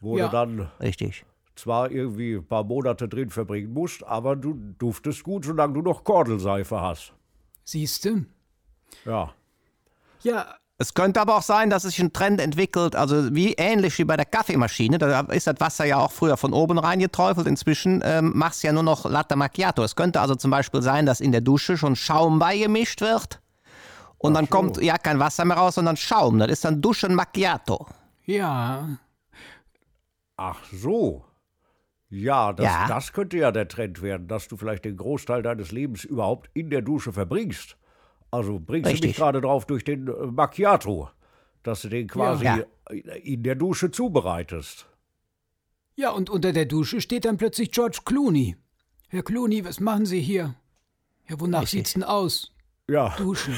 Wo 0.00 0.18
Ja. 0.18 0.26
du 0.26 0.32
dann 0.32 0.70
Richtig. 0.80 1.24
zwar 1.54 1.90
irgendwie 1.92 2.34
ein 2.34 2.44
paar 2.46 2.64
Monate 2.64 3.08
drin 3.08 3.30
verbringen 3.30 3.72
musst, 3.72 4.04
aber 4.04 4.34
du 4.36 4.54
duftest 4.78 5.22
gut, 5.22 5.44
solange 5.44 5.74
du 5.74 5.82
noch 5.82 6.02
Kordelseife 6.04 6.80
hast. 6.80 7.12
Siehst 7.64 8.04
du? 8.04 8.24
Ja. 9.04 9.32
Ja. 10.22 10.54
Es 10.80 10.94
könnte 10.94 11.20
aber 11.20 11.36
auch 11.36 11.42
sein, 11.42 11.70
dass 11.70 11.82
sich 11.82 11.98
ein 11.98 12.12
Trend 12.12 12.40
entwickelt, 12.40 12.94
also 12.94 13.34
wie 13.34 13.54
ähnlich 13.54 13.98
wie 13.98 14.04
bei 14.04 14.16
der 14.16 14.24
Kaffeemaschine. 14.26 14.98
Da 14.98 15.20
ist 15.22 15.48
das 15.48 15.56
Wasser 15.58 15.84
ja 15.84 15.98
auch 15.98 16.12
früher 16.12 16.36
von 16.36 16.52
oben 16.52 16.78
reingeträufelt. 16.78 17.48
Inzwischen 17.48 18.00
ähm, 18.04 18.30
machst 18.36 18.62
du 18.62 18.68
ja 18.68 18.72
nur 18.72 18.84
noch 18.84 19.04
Latte 19.04 19.34
Macchiato. 19.34 19.82
Es 19.82 19.96
könnte 19.96 20.20
also 20.20 20.36
zum 20.36 20.52
Beispiel 20.52 20.80
sein, 20.80 21.04
dass 21.04 21.20
in 21.20 21.32
der 21.32 21.40
Dusche 21.40 21.76
schon 21.76 21.96
Schaum 21.96 22.38
beigemischt 22.38 23.00
wird. 23.00 23.40
Und 24.18 24.34
dann 24.34 24.48
kommt 24.48 24.80
ja 24.80 24.98
kein 24.98 25.18
Wasser 25.18 25.44
mehr 25.44 25.56
raus, 25.56 25.74
sondern 25.74 25.96
Schaum. 25.96 26.38
Das 26.38 26.48
ist 26.48 26.64
dann 26.64 26.80
Duschen 26.80 27.12
Macchiato. 27.14 27.86
Ja. 28.24 28.88
Ach 30.36 30.60
so. 30.72 31.24
Ja 32.08 32.52
das, 32.52 32.66
Ja. 32.66 32.86
das 32.86 33.12
könnte 33.12 33.36
ja 33.36 33.50
der 33.50 33.66
Trend 33.66 34.00
werden, 34.00 34.28
dass 34.28 34.46
du 34.46 34.56
vielleicht 34.56 34.84
den 34.84 34.96
Großteil 34.96 35.42
deines 35.42 35.72
Lebens 35.72 36.04
überhaupt 36.04 36.50
in 36.54 36.70
der 36.70 36.82
Dusche 36.82 37.12
verbringst. 37.12 37.76
Also 38.30 38.58
bringst 38.60 38.86
du 38.88 38.92
mich 38.94 39.02
Richtig. 39.02 39.16
gerade 39.16 39.40
drauf 39.40 39.66
durch 39.66 39.84
den 39.84 40.08
äh, 40.08 40.10
Macchiato, 40.26 41.08
dass 41.62 41.82
du 41.82 41.88
den 41.88 42.06
quasi 42.08 42.44
Ja. 42.44 42.58
in 42.90 43.42
der 43.42 43.54
Dusche 43.54 43.90
zubereitest. 43.90 44.86
Ja, 45.96 46.10
und 46.10 46.30
unter 46.30 46.52
der 46.52 46.66
Dusche 46.66 47.00
steht 47.00 47.24
dann 47.24 47.38
plötzlich 47.38 47.72
George 47.72 48.00
Clooney. 48.04 48.56
Herr 49.08 49.22
Clooney, 49.22 49.64
was 49.64 49.80
machen 49.80 50.06
Sie 50.06 50.20
hier? 50.20 50.54
Ja, 51.28 51.40
wonach 51.40 51.62
Richtig. 51.62 51.78
sieht's 51.80 51.92
denn 51.94 52.04
aus? 52.04 52.52
Ja. 52.88 53.14
Duschen. 53.16 53.54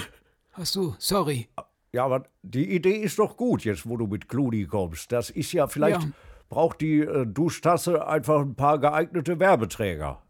Ach 0.54 0.64
so, 0.66 0.94
sorry. 0.98 1.48
Ja, 1.92 2.04
aber 2.04 2.24
die 2.42 2.72
Idee 2.74 2.96
ist 2.96 3.18
doch 3.18 3.37
gut, 3.37 3.64
jetzt 3.64 3.88
wo 3.88 3.96
du 3.96 4.06
mit 4.06 4.28
Clooney 4.28 4.64
kommst. 4.66 5.11
Das 5.12 5.28
ist 5.30 5.52
ja, 5.52 5.66
vielleicht 5.66 6.02
Ja. 6.02 6.09
braucht 6.48 6.80
die 6.80 7.00
äh, 7.00 7.26
Duschtasse 7.26 8.06
einfach 8.06 8.40
ein 8.40 8.54
paar 8.54 8.78
geeignete 8.78 9.38
Werbeträger. 9.40 10.22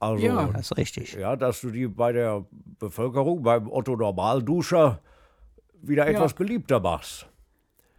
Also, 0.00 0.24
Ja. 0.26 0.46
Das 0.46 0.62
ist 0.70 0.76
richtig. 0.76 1.12
ja, 1.14 1.36
dass 1.36 1.60
du 1.60 1.70
die 1.70 1.86
bei 1.86 2.10
der 2.12 2.44
Bevölkerung, 2.78 3.42
beim 3.42 3.70
Otto-Normalduscher 3.70 5.00
wieder 5.82 6.06
etwas 6.06 6.34
beliebter 6.34 6.80
machst. 6.80 7.26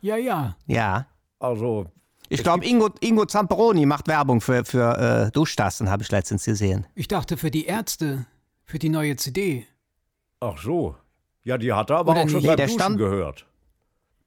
Ja, 0.01 0.17
ja. 0.17 0.55
Ja. 0.67 1.05
Also, 1.39 1.85
Ich 2.29 2.43
glaube, 2.43 2.65
Ingo, 2.65 2.89
Ingo 3.01 3.25
Zamperoni 3.25 3.85
macht 3.85 4.07
Werbung 4.07 4.41
für, 4.41 4.65
für 4.65 5.27
äh, 5.27 5.31
Duschtassen, 5.31 5.89
habe 5.89 6.01
ich 6.03 6.11
letztens 6.11 6.45
gesehen. 6.45 6.87
Ich 6.95 7.07
dachte 7.07 7.37
für 7.37 7.51
die 7.51 7.65
Ärzte, 7.65 8.25
für 8.63 8.79
die 8.79 8.89
neue 8.89 9.15
CD. 9.15 9.65
ach 10.39 10.57
so. 10.57 10.95
Ja, 11.43 11.57
die 11.57 11.73
hat 11.73 11.89
er 11.89 11.97
aber 11.97 12.11
Oder 12.11 12.21
auch 12.23 12.29
schon 12.29 12.37
nicht? 12.39 12.47
beim 12.47 12.57
Der 12.57 12.67
Duschen 12.67 12.79
Stamm- 12.79 12.97
gehört. 12.97 13.45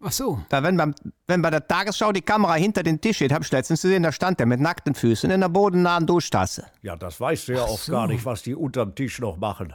Ach 0.06 0.12
so. 0.12 0.38
Da, 0.50 0.62
wenn, 0.62 0.76
beim, 0.76 0.94
wenn 1.26 1.40
bei 1.40 1.50
der 1.50 1.66
Tagesschau 1.66 2.12
die 2.12 2.20
Kamera 2.20 2.54
hinter 2.54 2.82
den 2.82 3.00
Tisch 3.00 3.16
steht, 3.16 3.32
habe 3.32 3.42
ich 3.42 3.50
letztens 3.50 3.80
gesehen, 3.80 4.02
da 4.02 4.12
stand 4.12 4.38
der 4.38 4.44
mit 4.46 4.60
nackten 4.60 4.94
Füßen 4.94 5.30
in 5.30 5.40
der 5.40 5.48
bodennahen 5.48 6.06
Duschtasse. 6.06 6.66
Ja, 6.82 6.94
das 6.94 7.18
weißt 7.20 7.48
du 7.48 7.52
ja 7.54 7.64
oft 7.64 7.84
so. 7.84 7.92
gar 7.92 8.06
nicht, 8.06 8.24
was 8.26 8.42
die 8.42 8.54
unterm 8.54 8.94
Tisch 8.94 9.18
noch 9.18 9.38
machen. 9.38 9.72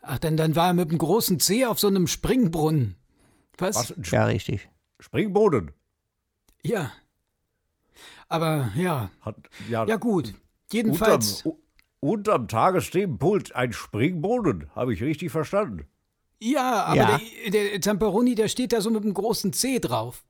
Ach, 0.00 0.18
denn 0.18 0.38
dann 0.38 0.56
war 0.56 0.68
er 0.68 0.74
mit 0.74 0.90
dem 0.90 0.96
großen 0.98 1.38
C 1.40 1.66
auf 1.66 1.78
so 1.78 1.88
einem 1.88 2.06
Springbrunnen. 2.06 2.96
Was? 3.58 3.76
Was? 3.76 3.90
Ein 3.92 4.02
Ja, 4.04 4.24
richtig. 4.24 4.68
Springboden? 4.98 5.72
Ja. 6.62 6.90
Aber 8.28 8.70
ja. 8.76 9.10
Hat, 9.20 9.36
ja, 9.68 9.84
Ja, 9.86 9.96
gut. 9.96 10.28
unterm, 10.28 10.40
Jedenfalls. 10.72 11.44
u- 11.44 11.58
unterm 12.00 12.48
Tagesthemenpult 12.48 13.54
ein 13.54 13.74
Springboden. 13.74 14.70
Habe 14.74 14.94
ich 14.94 15.02
richtig 15.02 15.30
verstanden? 15.30 15.86
Ja, 16.40 16.84
aber 16.84 16.96
Ja. 16.96 17.20
Der, 17.52 17.70
der 17.70 17.80
Zamperoni, 17.80 18.34
der 18.34 18.48
steht 18.48 18.72
da 18.72 18.80
so 18.80 18.90
mit 18.90 19.04
dem 19.04 19.14
großen 19.14 19.52
C 19.52 19.78
drauf. 19.80 20.24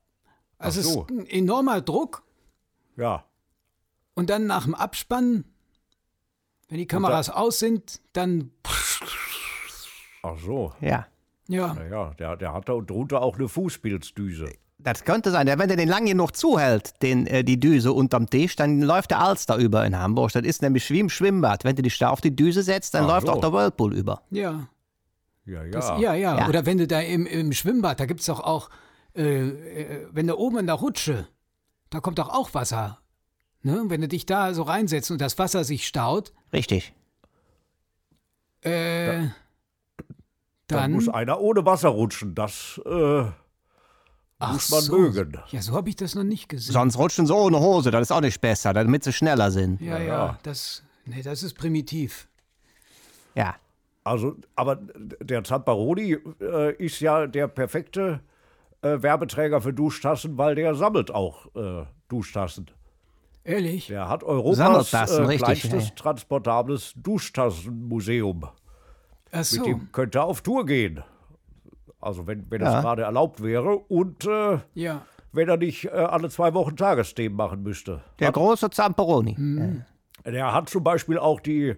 Also 0.57 0.81
Ach 0.81 0.83
so. 0.83 1.05
es 1.07 1.11
ist 1.15 1.19
ein 1.19 1.27
enormer 1.27 1.81
Druck. 1.81 2.23
Ja. 2.97 3.25
Und 4.15 4.29
dann 4.29 4.47
nach 4.47 4.65
dem 4.65 4.75
Abspannen, 4.75 5.45
wenn 6.67 6.77
die 6.79 6.87
Kameras 6.87 7.29
aus 7.29 7.59
sind, 7.59 8.01
dann. 8.13 8.51
Ach 10.23 10.37
so. 10.43 10.73
Ja. 10.81 11.07
Ja. 11.47 11.73
Naja, 11.73 12.13
der, 12.19 12.35
der 12.37 12.53
hat 12.53 12.69
da 12.69 12.73
drunter 12.79 13.21
auch 13.21 13.35
eine 13.37 13.47
Fußpilzdüse. 13.47 14.51
Das 14.77 15.03
könnte 15.03 15.31
sein. 15.31 15.47
Wenn 15.47 15.67
der 15.67 15.77
den 15.77 15.89
lang 15.89 16.05
genug 16.05 16.35
zuhält, 16.35 17.01
den, 17.01 17.27
äh, 17.27 17.43
die 17.43 17.59
Düse 17.59 17.91
unterm 17.91 18.29
Tisch, 18.29 18.55
dann 18.55 18.81
läuft 18.81 19.11
der 19.11 19.19
Alster 19.19 19.57
über 19.57 19.85
in 19.85 19.97
Hamburg. 19.97 20.31
Das 20.31 20.43
ist 20.43 20.61
nämlich 20.61 20.89
wie 20.89 20.99
im 20.99 21.09
Schwimmbad. 21.09 21.63
Wenn 21.65 21.75
du 21.75 21.81
dich 21.81 21.97
da 21.97 22.09
auf 22.11 22.21
die 22.21 22.35
Düse 22.35 22.63
setzt, 22.63 22.93
dann 22.93 23.05
Ach 23.05 23.09
läuft 23.09 23.27
so. 23.27 23.33
auch 23.33 23.41
der 23.41 23.51
Whirlpool 23.51 23.93
über. 23.93 24.21
Ja. 24.29 24.67
Ja, 25.49 25.63
ja. 25.63 25.71
Das, 25.71 25.89
ja, 25.99 26.13
ja, 26.13 26.37
Ja. 26.39 26.47
Oder 26.47 26.65
wenn 26.65 26.77
du 26.77 26.87
da 26.87 26.99
im, 26.99 27.25
im 27.25 27.51
Schwimmbad, 27.53 27.99
da 27.99 28.05
gibt 28.05 28.19
es 28.19 28.27
doch 28.27 28.39
auch, 28.39 28.69
äh, 29.15 29.23
äh, 29.47 30.07
wenn 30.11 30.27
du 30.27 30.37
oben 30.37 30.59
in 30.59 30.67
der 30.67 30.75
Rutsche, 30.75 31.27
da 31.89 31.99
kommt 31.99 32.19
doch 32.19 32.29
auch 32.29 32.53
Wasser. 32.53 32.99
Ne? 33.63 33.85
Wenn 33.87 34.01
du 34.01 34.07
dich 34.07 34.25
da 34.25 34.53
so 34.53 34.63
reinsetzt 34.63 35.11
und 35.11 35.19
das 35.19 35.37
Wasser 35.39 35.63
sich 35.63 35.87
staut, 35.87 36.31
Richtig. 36.53 36.93
äh, 38.61 39.17
Dann 39.17 39.33
dann. 40.67 40.91
muss 40.91 41.09
einer 41.09 41.39
ohne 41.39 41.65
Wasser 41.65 41.89
rutschen. 41.89 42.35
Das, 42.35 42.79
äh, 42.85 43.23
Ach 44.41 44.53
muss 44.53 44.69
man 44.69 44.81
so. 44.81 44.97
mögen. 44.97 45.37
Ja, 45.49 45.61
so 45.61 45.73
habe 45.73 45.89
ich 45.89 45.95
das 45.95 46.15
noch 46.15 46.23
nicht 46.23 46.47
gesehen. 46.47 46.71
Sonst 46.73 46.97
rutschen 46.97 47.25
sie 47.25 47.35
ohne 47.35 47.59
Hose, 47.59 47.91
das 47.91 48.03
ist 48.03 48.11
auch 48.11 48.21
nicht 48.21 48.39
besser, 48.39 48.71
damit 48.73 49.03
sie 49.03 49.11
schneller 49.11 49.51
sind. 49.51 49.81
ja, 49.81 49.97
ja, 49.97 50.03
ja. 50.05 50.39
das, 50.43 50.83
nee, 51.05 51.21
das 51.23 51.43
ist 51.43 51.55
primitiv. 51.55 52.27
Ja. 53.35 53.55
Also, 54.03 54.35
aber 54.55 54.77
der 55.21 55.43
Zamparoni 55.43 56.17
äh, 56.41 56.73
ist 56.75 56.99
ja 56.99 57.27
der 57.27 57.47
perfekte 57.47 58.21
äh, 58.81 59.01
Werbeträger 59.01 59.61
für 59.61 59.73
Duschtassen, 59.73 60.37
weil 60.37 60.55
der 60.55 60.73
sammelt 60.75 61.11
auch 61.13 61.47
äh, 61.55 61.85
Duschtassen. 62.07 62.71
Ehrlich? 63.43 63.87
Der 63.87 64.07
hat 64.09 64.23
Europas 64.23 64.93
äh, 64.93 65.37
kleinstes 65.37 65.89
ja. 65.89 65.95
transportables 65.95 66.93
Duschtassenmuseum. 66.97 68.43
Ach 69.31 69.37
Mit 69.37 69.45
so. 69.45 69.63
dem 69.63 69.91
könnte 69.91 70.19
er 70.19 70.25
auf 70.25 70.41
Tour 70.41 70.65
gehen. 70.65 71.03
Also 72.01 72.25
wenn, 72.27 72.49
wenn 72.49 72.61
Ja. 72.61 72.73
das 72.73 72.81
gerade 72.83 73.03
erlaubt 73.03 73.43
wäre 73.43 73.75
und 73.77 74.25
äh, 74.25 74.59
Ja. 74.73 75.05
wenn 75.31 75.49
er 75.49 75.57
nicht 75.57 75.85
äh, 75.85 75.89
alle 75.89 76.29
zwei 76.29 76.53
Wochen 76.53 76.75
Tagesthemen 76.77 77.35
machen 77.37 77.61
müsste. 77.63 78.01
Der 78.19 78.31
große 78.31 78.69
Zamperoni. 78.69 79.35
Der 80.25 80.53
hat 80.53 80.69
zum 80.69 80.83
Beispiel 80.83 81.17
auch 81.17 81.39
die, 81.39 81.75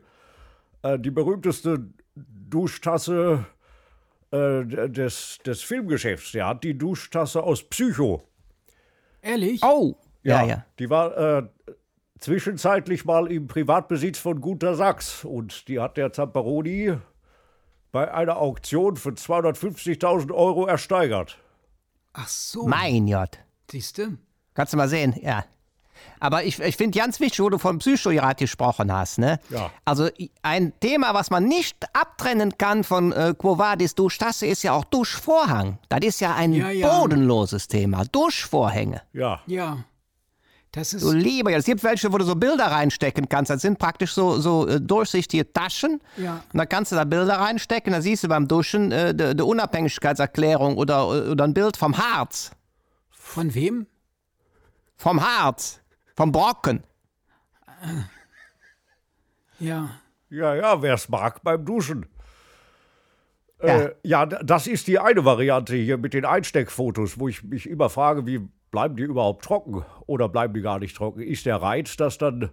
äh, 0.83 0.99
die 0.99 1.11
berühmteste 1.11 1.87
Duschtasse 2.15 3.45
äh, 4.31 4.65
des, 4.65 5.39
des 5.45 5.61
Filmgeschäfts. 5.61 6.31
Der 6.31 6.47
hat 6.47 6.63
die 6.63 6.77
Duschtasse 6.77 7.43
aus 7.43 7.63
Psycho. 7.63 8.23
Ehrlich? 9.21 9.61
Oh. 9.63 9.95
Ja, 10.23 10.43
ja. 10.43 10.65
Die 10.79 10.89
war 10.89 11.17
äh, 11.17 11.43
zwischenzeitlich 12.19 13.05
mal 13.05 13.31
im 13.31 13.47
Privatbesitz 13.47 14.19
von 14.19 14.41
Gunter 14.41 14.75
Sachs. 14.75 15.25
Und 15.25 15.67
die 15.67 15.79
hat 15.79 15.97
der 15.97 16.13
Zamperoni 16.13 16.97
bei 17.91 18.13
einer 18.13 18.37
Auktion 18.37 18.95
für 18.95 19.09
250.000 19.09 20.31
Euro 20.31 20.65
ersteigert. 20.65 21.37
Ach 22.13 22.27
so. 22.27 22.67
Mein 22.67 23.07
Gott. 23.07 23.39
Siehste? 23.69 24.17
Kannst 24.53 24.73
du 24.73 24.77
mal 24.77 24.89
sehen, 24.89 25.15
ja. 25.21 25.45
Aber 26.19 26.43
ich, 26.43 26.59
ich 26.59 26.77
finde 26.77 26.97
ganz 26.99 27.19
wichtig, 27.19 27.39
wo 27.39 27.49
du 27.49 27.57
vom 27.57 27.79
Psychorat 27.79 28.37
gesprochen 28.37 28.91
hast, 28.93 29.17
ne? 29.17 29.39
Ja. 29.49 29.71
Also 29.85 30.09
ein 30.43 30.73
Thema, 30.79 31.13
was 31.13 31.29
man 31.31 31.45
nicht 31.45 31.77
abtrennen 31.93 32.57
kann 32.57 32.83
von 32.83 33.11
äh, 33.11 33.33
Quo 33.37 33.57
Vadis 33.57 33.95
Duschtasse, 33.95 34.45
ist 34.45 34.63
ja 34.63 34.73
auch 34.73 34.85
Duschvorhang. 34.85 35.79
Das 35.89 36.01
ist 36.01 36.21
ja 36.21 36.35
ein 36.35 36.53
Ja, 36.53 36.69
ja. 36.69 36.99
bodenloses 36.99 37.67
Thema. 37.67 38.03
Duschvorhänge. 38.11 39.01
Ja. 39.13 39.41
Ja. 39.47 39.83
Das 40.73 40.93
ist. 40.93 41.03
Du 41.03 41.11
lieber, 41.11 41.51
es 41.53 41.65
gibt 41.65 41.83
welche, 41.83 42.13
wo 42.13 42.17
du 42.17 42.23
so 42.23 42.35
Bilder 42.35 42.67
reinstecken 42.67 43.27
kannst. 43.27 43.49
Das 43.49 43.61
sind 43.61 43.77
praktisch 43.77 44.13
so, 44.13 44.39
so 44.39 44.67
äh, 44.67 44.79
durchsichtige 44.79 45.51
Taschen. 45.51 45.99
Ja. 46.15 46.43
Und 46.53 46.57
da 46.57 46.65
kannst 46.65 46.91
du 46.93 46.95
da 46.95 47.03
Bilder 47.03 47.39
reinstecken. 47.39 47.91
Da 47.91 48.01
siehst 48.01 48.23
du 48.23 48.29
beim 48.29 48.47
Duschen 48.47 48.91
äh, 48.93 49.13
die, 49.13 49.35
die 49.35 49.43
Unabhängigkeitserklärung 49.43 50.77
oder, 50.77 51.09
oder 51.31 51.43
ein 51.43 51.53
Bild 51.53 51.75
vom 51.75 51.97
Harz. 51.97 52.51
Von 53.09 53.53
wem? 53.53 53.85
Vom 54.95 55.21
Harz. 55.21 55.79
Vom 56.15 56.31
Brocken. 56.31 56.83
Ja. 59.59 59.91
Ja, 60.31 60.55
ja, 60.55 60.81
wer 60.81 60.95
es 60.95 61.07
mag 61.07 61.43
beim 61.43 61.63
Duschen. 61.63 62.07
Ja. 63.61 63.81
Äh, 63.81 63.95
ja, 64.03 64.25
das 64.25 64.65
ist 64.65 64.87
die 64.87 64.97
eine 64.97 65.23
Variante 65.23 65.75
hier 65.75 65.97
mit 65.97 66.13
den 66.15 66.25
Einsteckfotos, 66.25 67.19
wo 67.19 67.27
ich 67.27 67.43
mich 67.43 67.69
immer 67.69 67.89
frage, 67.89 68.25
wie 68.25 68.39
bleiben 68.71 68.95
die 68.95 69.03
überhaupt 69.03 69.45
trocken 69.45 69.85
oder 70.07 70.29
bleiben 70.29 70.53
die 70.53 70.61
gar 70.61 70.79
nicht 70.79 70.95
trocken? 70.95 71.21
Ist 71.21 71.45
der 71.45 71.57
Reiz, 71.57 71.95
dass 71.95 72.17
dann, 72.17 72.49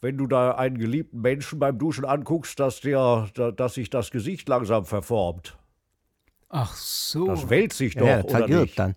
wenn 0.00 0.18
du 0.18 0.26
da 0.26 0.56
einen 0.56 0.78
geliebten 0.78 1.20
Menschen 1.20 1.58
beim 1.60 1.78
Duschen 1.78 2.04
anguckst, 2.04 2.58
dass, 2.58 2.80
der, 2.80 3.28
da, 3.34 3.52
dass 3.52 3.74
sich 3.74 3.88
das 3.90 4.10
Gesicht 4.10 4.48
langsam 4.48 4.84
verformt? 4.84 5.56
Ach 6.48 6.74
so. 6.74 7.26
Das 7.26 7.48
wälzt 7.50 7.78
sich 7.78 7.94
doch, 7.94 8.06
ja, 8.06 8.22
das 8.22 8.34
oder 8.34 8.48
nicht? 8.48 8.78
dann. 8.78 8.96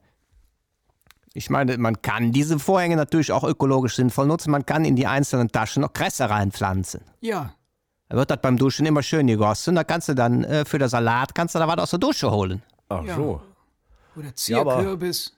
Ich 1.38 1.50
meine, 1.50 1.78
man 1.78 2.02
kann 2.02 2.32
diese 2.32 2.60
Vorhänge 2.60 2.95
natürlich 2.95 3.32
auch 3.34 3.43
ökologisch 3.43 3.98
sinnvoll 3.98 4.26
nutzen. 4.26 4.52
Man 4.52 4.65
kann 4.65 4.86
in 4.86 4.95
die 4.95 5.06
einzelnen 5.06 5.50
Taschen 5.50 5.82
noch 5.82 5.91
Kresse 5.91 6.30
reinpflanzen. 6.30 7.02
Ja. 7.19 7.54
Da 8.08 8.15
wird 8.15 8.32
das 8.32 8.39
beim 8.41 8.58
Duschen 8.58 8.86
immer 8.86 9.04
schön 9.04 9.28
gegossen. 9.28 9.76
Da 9.76 9.84
kannst 9.84 10.08
du 10.08 10.13
dann 10.15 10.45
äh, 10.45 10.63
für 10.63 10.80
den 10.80 10.88
Salat 10.88 11.36
kannst 11.36 11.54
du 11.54 11.60
da 11.60 11.67
was 11.67 11.78
aus 11.78 11.89
der 11.89 12.00
Dusche 12.00 12.32
holen. 12.32 12.63
Ach 12.88 13.04
Ja. 13.04 13.15
so. 13.15 13.41
Oder 14.15 14.28
Ja, 14.28 14.34
Zierkürbis. 14.36 15.34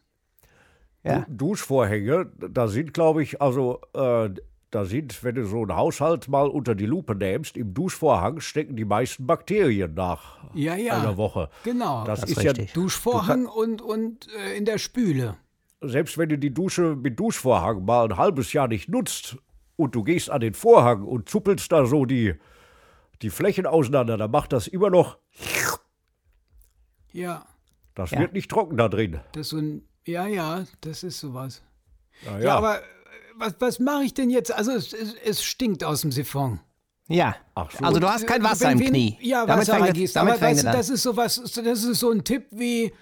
Ja. 1.04 1.26
Du- 1.28 1.48
Duschvorhänge, 1.48 2.28
da 2.48 2.68
sind, 2.68 2.94
glaube 2.94 3.24
ich, 3.24 3.42
also, 3.42 3.82
äh, 3.94 4.30
da 4.70 4.86
sind, 4.86 5.24
wenn 5.24 5.34
du 5.34 5.46
so 5.48 5.62
einen 5.62 5.76
Haushalt 5.76 6.28
mal 6.28 6.48
unter 6.48 6.76
die 6.76 6.86
Lupe 6.86 7.16
nimmst, 7.16 7.58
im 7.58 7.74
Duschvorhang 7.74 8.40
stecken 8.42 8.76
die 8.76 8.86
meisten 8.86 9.26
Bakterien 9.26 9.96
nach 9.96 10.38
Ja, 10.54 10.76
ja. 10.76 11.00
einer 11.00 11.18
Woche. 11.18 11.50
Genau. 11.64 12.04
Das, 12.06 12.20
Das 12.22 12.30
ist 12.30 12.38
ist 12.38 12.44
ja, 12.44 12.52
richtig. 12.52 12.74
Duschvorhang 12.74 13.48
und, 13.48 13.82
und 13.82 14.28
äh, 14.38 14.56
in 14.58 14.66
der 14.66 14.78
Spüle. 14.78 15.38
Selbst 15.82 16.18
wenn 16.18 16.30
du 16.30 16.38
die 16.38 16.54
Dusche 16.54 16.96
mit 16.96 17.20
Duschvorhang 17.20 17.86
mal 17.86 18.06
ein 18.06 18.18
halbes 18.18 18.54
Jahr 18.54 18.68
nicht 18.68 18.90
nutzt 18.90 19.38
und 19.76 19.94
du 19.96 20.04
gehst 20.04 20.30
an 20.30 20.42
den 20.42 20.54
Vorhang 20.54 21.04
und 21.04 21.30
zuppelst 21.30 21.72
da 21.72 21.86
so 21.86 22.06
die, 22.06 22.36
die 23.22 23.30
Flächen 23.30 23.66
auseinander, 23.66 24.18
dann 24.18 24.32
macht 24.32 24.54
das 24.54 24.68
immer 24.68 24.90
noch, 24.90 25.18
Ja. 27.12 27.46
das 27.96 28.12
Ja. 28.12 28.20
wird 28.20 28.34
nicht 28.34 28.50
trocken 28.50 28.78
da 28.78 28.90
drin. 28.90 29.20
Das 29.34 29.42
ist 29.42 29.50
so 29.50 29.58
ein. 29.58 29.84
Ja, 30.06 30.26
ja, 30.28 30.66
das 30.82 31.04
ist 31.04 31.20
sowas. 31.20 31.62
Ja, 32.26 32.40
Ja, 32.40 32.56
aber 32.58 32.80
äh, 32.80 32.84
was, 33.36 33.56
was 33.60 33.80
mache 33.80 34.04
ich 34.04 34.14
denn 34.14 34.30
jetzt? 34.30 34.54
Also, 34.54 34.72
es, 34.72 34.94
es, 34.94 35.14
es 35.16 35.44
stinkt 35.44 35.84
aus 35.84 36.02
dem 36.02 36.12
Siphon. 36.12 36.60
Ja. 37.10 37.36
Ach 37.56 37.70
so. 37.72 37.84
Also 37.86 38.00
du 38.00 38.08
hast 38.10 38.26
kein 38.28 38.44
Wasser 38.44 38.70
Wenn 38.70 38.80
im 38.80 38.88
Knie. 38.88 39.18
Ja, 39.22 39.46
Damit 39.46 39.68
Wasser 39.68 39.82
reingießt. 39.82 40.16
damit 40.16 40.34
Aber 40.36 40.42
weißt 40.42 40.64
du, 40.64 40.72
das 40.72 40.90
ist 40.90 41.04
sowas, 41.04 41.36
das 41.36 41.84
ist 41.84 42.00
so 42.00 42.12
ein 42.12 42.24
Tipp 42.24 42.48
wie, 42.52 42.94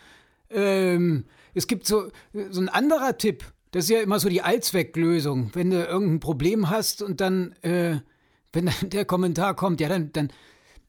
ähm, 0.50 1.26
es 1.56 1.68
gibt 1.68 1.88
so, 1.88 2.10
so 2.52 2.62
ein 2.62 2.70
anderer 2.70 3.18
Tipp. 3.18 3.44
Das 3.72 3.86
ist 3.86 3.90
ja 3.90 4.02
immer 4.02 4.20
so 4.20 4.30
die 4.30 4.42
Allzwecklösung. 4.42 5.50
Wenn 5.54 5.70
du 5.72 5.84
irgendein 5.84 6.20
Problem 6.20 6.70
hast 6.70 7.02
und 7.02 7.20
dann, 7.20 7.54
äh, 7.62 8.00
wenn 8.54 8.68
dann 8.68 8.90
der 8.90 9.06
Kommentar 9.06 9.56
kommt, 9.56 9.82
ja, 9.82 9.90
dann, 9.90 10.12
dann, 10.14 10.30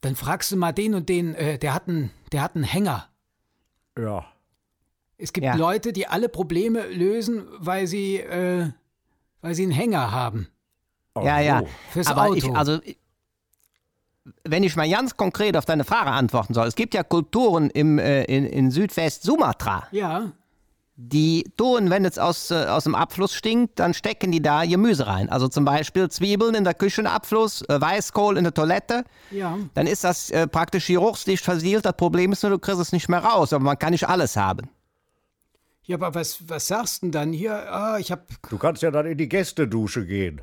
dann 0.02 0.14
fragst 0.14 0.52
du 0.52 0.56
mal 0.56 0.72
den 0.72 0.94
und 0.94 1.08
den, 1.08 1.34
äh, 1.34 1.58
der, 1.58 1.74
hat 1.74 1.88
einen, 1.88 2.10
der 2.32 2.42
hat 2.42 2.54
einen 2.54 2.64
Hänger. 2.64 3.08
ja. 3.98 4.24
Es 5.18 5.32
gibt 5.32 5.46
Ja. 5.46 5.54
Leute, 5.56 5.94
die 5.94 6.06
alle 6.08 6.28
Probleme 6.28 6.86
lösen, 6.88 7.46
weil 7.58 7.86
sie, 7.86 8.16
äh, 8.18 8.68
weil 9.40 9.54
sie 9.54 9.62
einen 9.62 9.72
Hänger 9.72 10.12
haben. 10.12 10.48
Ach 11.14 11.22
Ja, 11.24 11.40
ja. 11.40 11.62
Fürs 11.90 12.06
Aber 12.08 12.24
Auto. 12.24 12.34
ich, 12.34 12.54
also, 12.54 12.78
wenn 14.44 14.62
ich 14.62 14.76
mal 14.76 14.88
ganz 14.90 15.16
konkret 15.16 15.56
auf 15.56 15.64
deine 15.64 15.84
Frage 15.84 16.10
antworten 16.10 16.52
soll, 16.52 16.66
es 16.66 16.74
gibt 16.74 16.92
ja 16.92 17.02
Kulturen 17.02 17.70
im, 17.70 17.98
äh, 17.98 18.24
in, 18.24 18.44
in 18.44 18.70
Südwest-Sumatra, 18.70 19.88
Ja, 19.90 20.32
die 20.98 21.44
tun, 21.58 21.90
wenn 21.90 22.06
es 22.06 22.18
aus, 22.18 22.50
äh, 22.50 22.66
aus 22.66 22.84
dem 22.84 22.94
Abfluss 22.94 23.34
stinkt, 23.34 23.78
dann 23.78 23.92
stecken 23.92 24.32
die 24.32 24.40
da 24.40 24.64
Gemüse 24.64 25.06
rein. 25.06 25.28
Also 25.28 25.46
zum 25.46 25.66
Beispiel 25.66 26.08
Zwiebeln 26.08 26.54
in 26.54 26.64
der 26.64 26.72
Küchenabfluss, 26.72 27.62
äh, 27.68 27.80
Weißkohl 27.80 28.38
in 28.38 28.44
der 28.44 28.54
Toilette. 28.54 29.04
ja. 29.30 29.58
Dann 29.74 29.86
ist 29.86 30.04
das 30.04 30.30
äh, 30.30 30.46
praktisch 30.46 30.86
geruchsdicht 30.86 31.44
versiegelt. 31.44 31.84
Das 31.84 31.96
Problem 31.96 32.32
ist 32.32 32.42
nur, 32.42 32.50
du 32.50 32.58
kriegst 32.58 32.80
es 32.80 32.92
nicht 32.92 33.10
mehr 33.10 33.20
raus. 33.20 33.52
Aber 33.52 33.62
man 33.62 33.78
kann 33.78 33.90
nicht 33.90 34.08
alles 34.08 34.36
haben. 34.36 34.70
Ja, 35.84 35.96
aber 35.96 36.14
was, 36.14 36.48
was 36.48 36.66
sagst 36.66 37.02
du 37.02 37.06
denn 37.06 37.12
dann 37.12 37.32
hier? 37.32 37.72
Ah, 37.72 37.98
ich 37.98 38.10
hab. 38.10 38.26
Du 38.48 38.58
kannst 38.58 38.82
ja 38.82 38.90
dann 38.90 39.06
in 39.06 39.18
die 39.18 39.28
Gästedusche 39.28 40.04
gehen. 40.06 40.40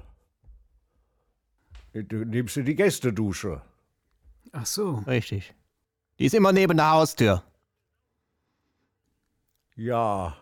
Du 1.94 2.26
nimmst 2.26 2.58
in 2.58 2.66
die 2.66 2.76
Gästedusche. 2.76 3.62
Ach 4.52 4.66
so. 4.66 5.04
Richtig. 5.08 5.54
Die 6.20 6.26
ist 6.26 6.36
immer 6.36 6.54
neben 6.54 6.78
der 6.78 6.92
Haustür. 6.92 7.44
Ja. 9.76 10.38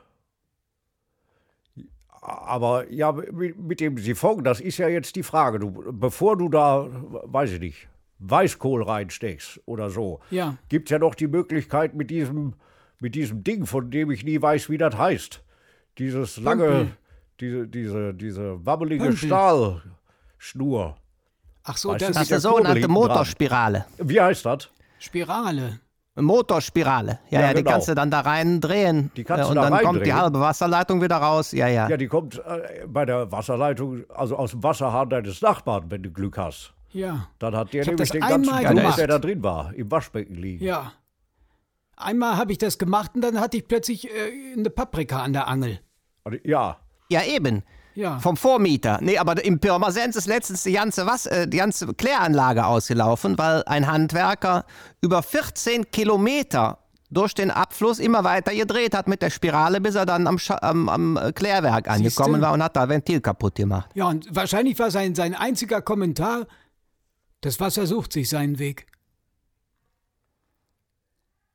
Aber 2.22 2.90
ja, 2.92 3.12
mit, 3.12 3.80
dem 3.80 3.98
Siphon, 3.98 4.44
das 4.44 4.62
ist 4.62 4.78
ja 4.78 4.88
jetzt 4.88 5.16
die 5.16 5.24
Frage. 5.24 5.58
Du, 5.60 5.72
bevor 5.92 6.38
du 6.38 6.50
da, 6.50 6.88
weiß 7.24 7.54
ich 7.54 7.60
nicht, 7.60 7.88
Weißkohl 8.20 8.84
reinsteckst 8.84 9.60
oder 9.66 9.90
so, 9.90 10.20
Ja. 10.30 10.58
gibt 10.70 10.88
es 10.88 10.92
ja 10.92 11.00
noch 11.00 11.16
die 11.16 11.28
Möglichkeit 11.28 11.96
mit 11.96 12.12
diesem, 12.12 12.54
mit 13.00 13.16
diesem 13.16 13.44
Ding, 13.44 13.66
von 13.66 13.90
dem 13.90 14.12
ich 14.12 14.24
nie 14.24 14.40
weiß, 14.40 14.70
wie 14.70 14.78
das 14.78 14.96
heißt. 14.96 15.44
Dieses 15.98 16.38
lange, 16.38 16.92
diese, 17.40 17.68
diese, 17.68 18.14
diese 18.14 18.64
wabbelige 18.64 19.06
Pömpel. 19.06 19.28
Stahlschnur. 19.28 20.98
Ach 21.64 21.78
so, 21.78 21.90
Weißt 21.90 22.02
das 22.02 22.14
Das 22.14 22.22
ist 22.24 22.32
der 22.32 22.40
sogenannte 22.40 22.80
hinten 22.82 22.94
dran. 22.94 23.08
Motorspirale. 23.08 23.86
Wie 23.98 24.22
heißt 24.22 24.46
das? 24.46 24.70
Spirale. 25.00 25.80
Motorspirale. 26.16 27.20
Ja, 27.30 27.40
Ja, 27.40 27.48
ja, 27.48 27.54
die 27.54 27.60
genau. 27.60 27.72
kannst 27.72 27.88
du 27.88 27.96
dann 27.96 28.12
da 28.12 28.20
rein 28.22 28.60
drehen. 28.62 29.12
Die 29.16 29.24
kannst 29.24 29.42
äh, 29.42 29.44
du 29.46 29.50
und 29.50 29.56
da 29.56 29.62
dann 29.70 29.72
kommt 29.84 29.84
die 30.06 30.10
reindrehen. 30.10 30.16
halbe 30.16 30.40
Wasserleitung 30.40 31.02
wieder 31.02 31.18
raus. 31.18 31.52
Ja, 31.52 31.68
ja. 31.68 31.88
Ja, 31.90 31.98
die 31.98 32.08
kommt 32.08 32.38
äh, 32.40 32.86
bei 32.88 33.06
der 33.06 33.32
Wasserleitung, 33.32 34.04
also 34.10 34.36
aus 34.36 34.52
dem 34.52 34.64
Wasserhahn 34.64 35.10
deines 35.10 35.42
Nachbarn, 35.42 35.86
wenn 35.90 36.04
du 36.04 36.12
Glück 36.12 36.38
hast. 36.38 36.74
Ja. 36.92 37.28
Dann 37.40 37.56
hat 37.56 37.72
der 37.74 37.82
Ich 37.84 37.88
nämlich 37.88 38.10
den 38.12 38.22
ganzen 38.22 38.58
gemacht. 38.62 38.98
der 38.98 39.08
da 39.08 39.20
drin 39.20 39.42
war, 39.44 39.74
im 39.74 39.90
Waschbecken 39.90 40.36
liegen. 40.36 40.64
Ja. 40.66 40.92
Einmal 41.96 42.36
habe 42.38 42.52
ich 42.52 42.58
das 42.58 42.78
gemacht 42.78 43.12
und 43.16 43.22
dann 43.22 43.40
hatte 43.40 43.58
ich 43.58 43.68
plötzlich 43.68 44.10
äh, 44.10 44.54
eine 44.58 44.70
Paprika 44.70 45.22
an 45.22 45.34
der 45.34 45.48
Angel. 45.48 45.80
Ja, 46.44 46.78
Ja, 47.10 47.24
eben. 47.24 47.64
Ja. 47.96 48.20
Vom 48.20 48.38
Vormieter. 48.38 49.00
Nee, 49.02 49.18
aber 49.18 49.44
im 49.44 49.60
Pirmasens 49.60 50.16
ist 50.16 50.28
letztens 50.28 50.64
die 50.64 50.74
ganze, 50.74 51.06
Was 51.06 51.26
äh, 51.26 51.48
die 51.48 51.58
ganze 51.58 51.94
Kläranlage 51.94 52.66
ausgelaufen, 52.66 53.38
weil 53.38 53.64
ein 53.66 53.88
Handwerker 53.88 54.66
über 55.02 55.22
14 55.24 55.92
Kilometer 55.92 56.78
durch 57.10 57.34
den 57.34 57.52
Abfluss 57.52 58.00
immer 58.00 58.24
weiter 58.24 58.56
gedreht 58.56 58.96
hat 58.96 59.08
mit 59.08 59.22
der 59.22 59.30
Spirale, 59.30 59.82
bis 59.82 59.96
er 59.96 60.06
dann 60.06 60.28
am, 60.28 60.40
Scha 60.40 60.58
am, 60.62 60.88
am 60.88 61.20
Klärwerk 61.36 61.90
angekommen 61.90 62.36
Siehste? 62.36 62.42
war 62.42 62.54
und 62.54 62.64
hat 62.64 62.76
da 62.76 62.88
Ventil 62.88 63.20
kaputt 63.20 63.56
gemacht. 63.56 63.90
Ja, 63.94 64.08
und 64.08 64.34
wahrscheinlich 64.34 64.80
war 64.80 64.90
sein, 64.92 65.14
sein 65.14 65.36
einziger 65.36 65.82
Kommentar, 65.82 66.48
das 67.42 67.60
Wasser 67.60 67.86
sucht 67.86 68.14
sich 68.14 68.30
seinen 68.30 68.60
Weg. 68.60 68.88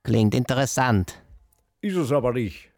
Klingt 0.02 0.34
interessant. 0.34 1.20
Ist 1.80 1.96
es 1.96 2.12
aber 2.12 2.32
nicht. 2.32 2.70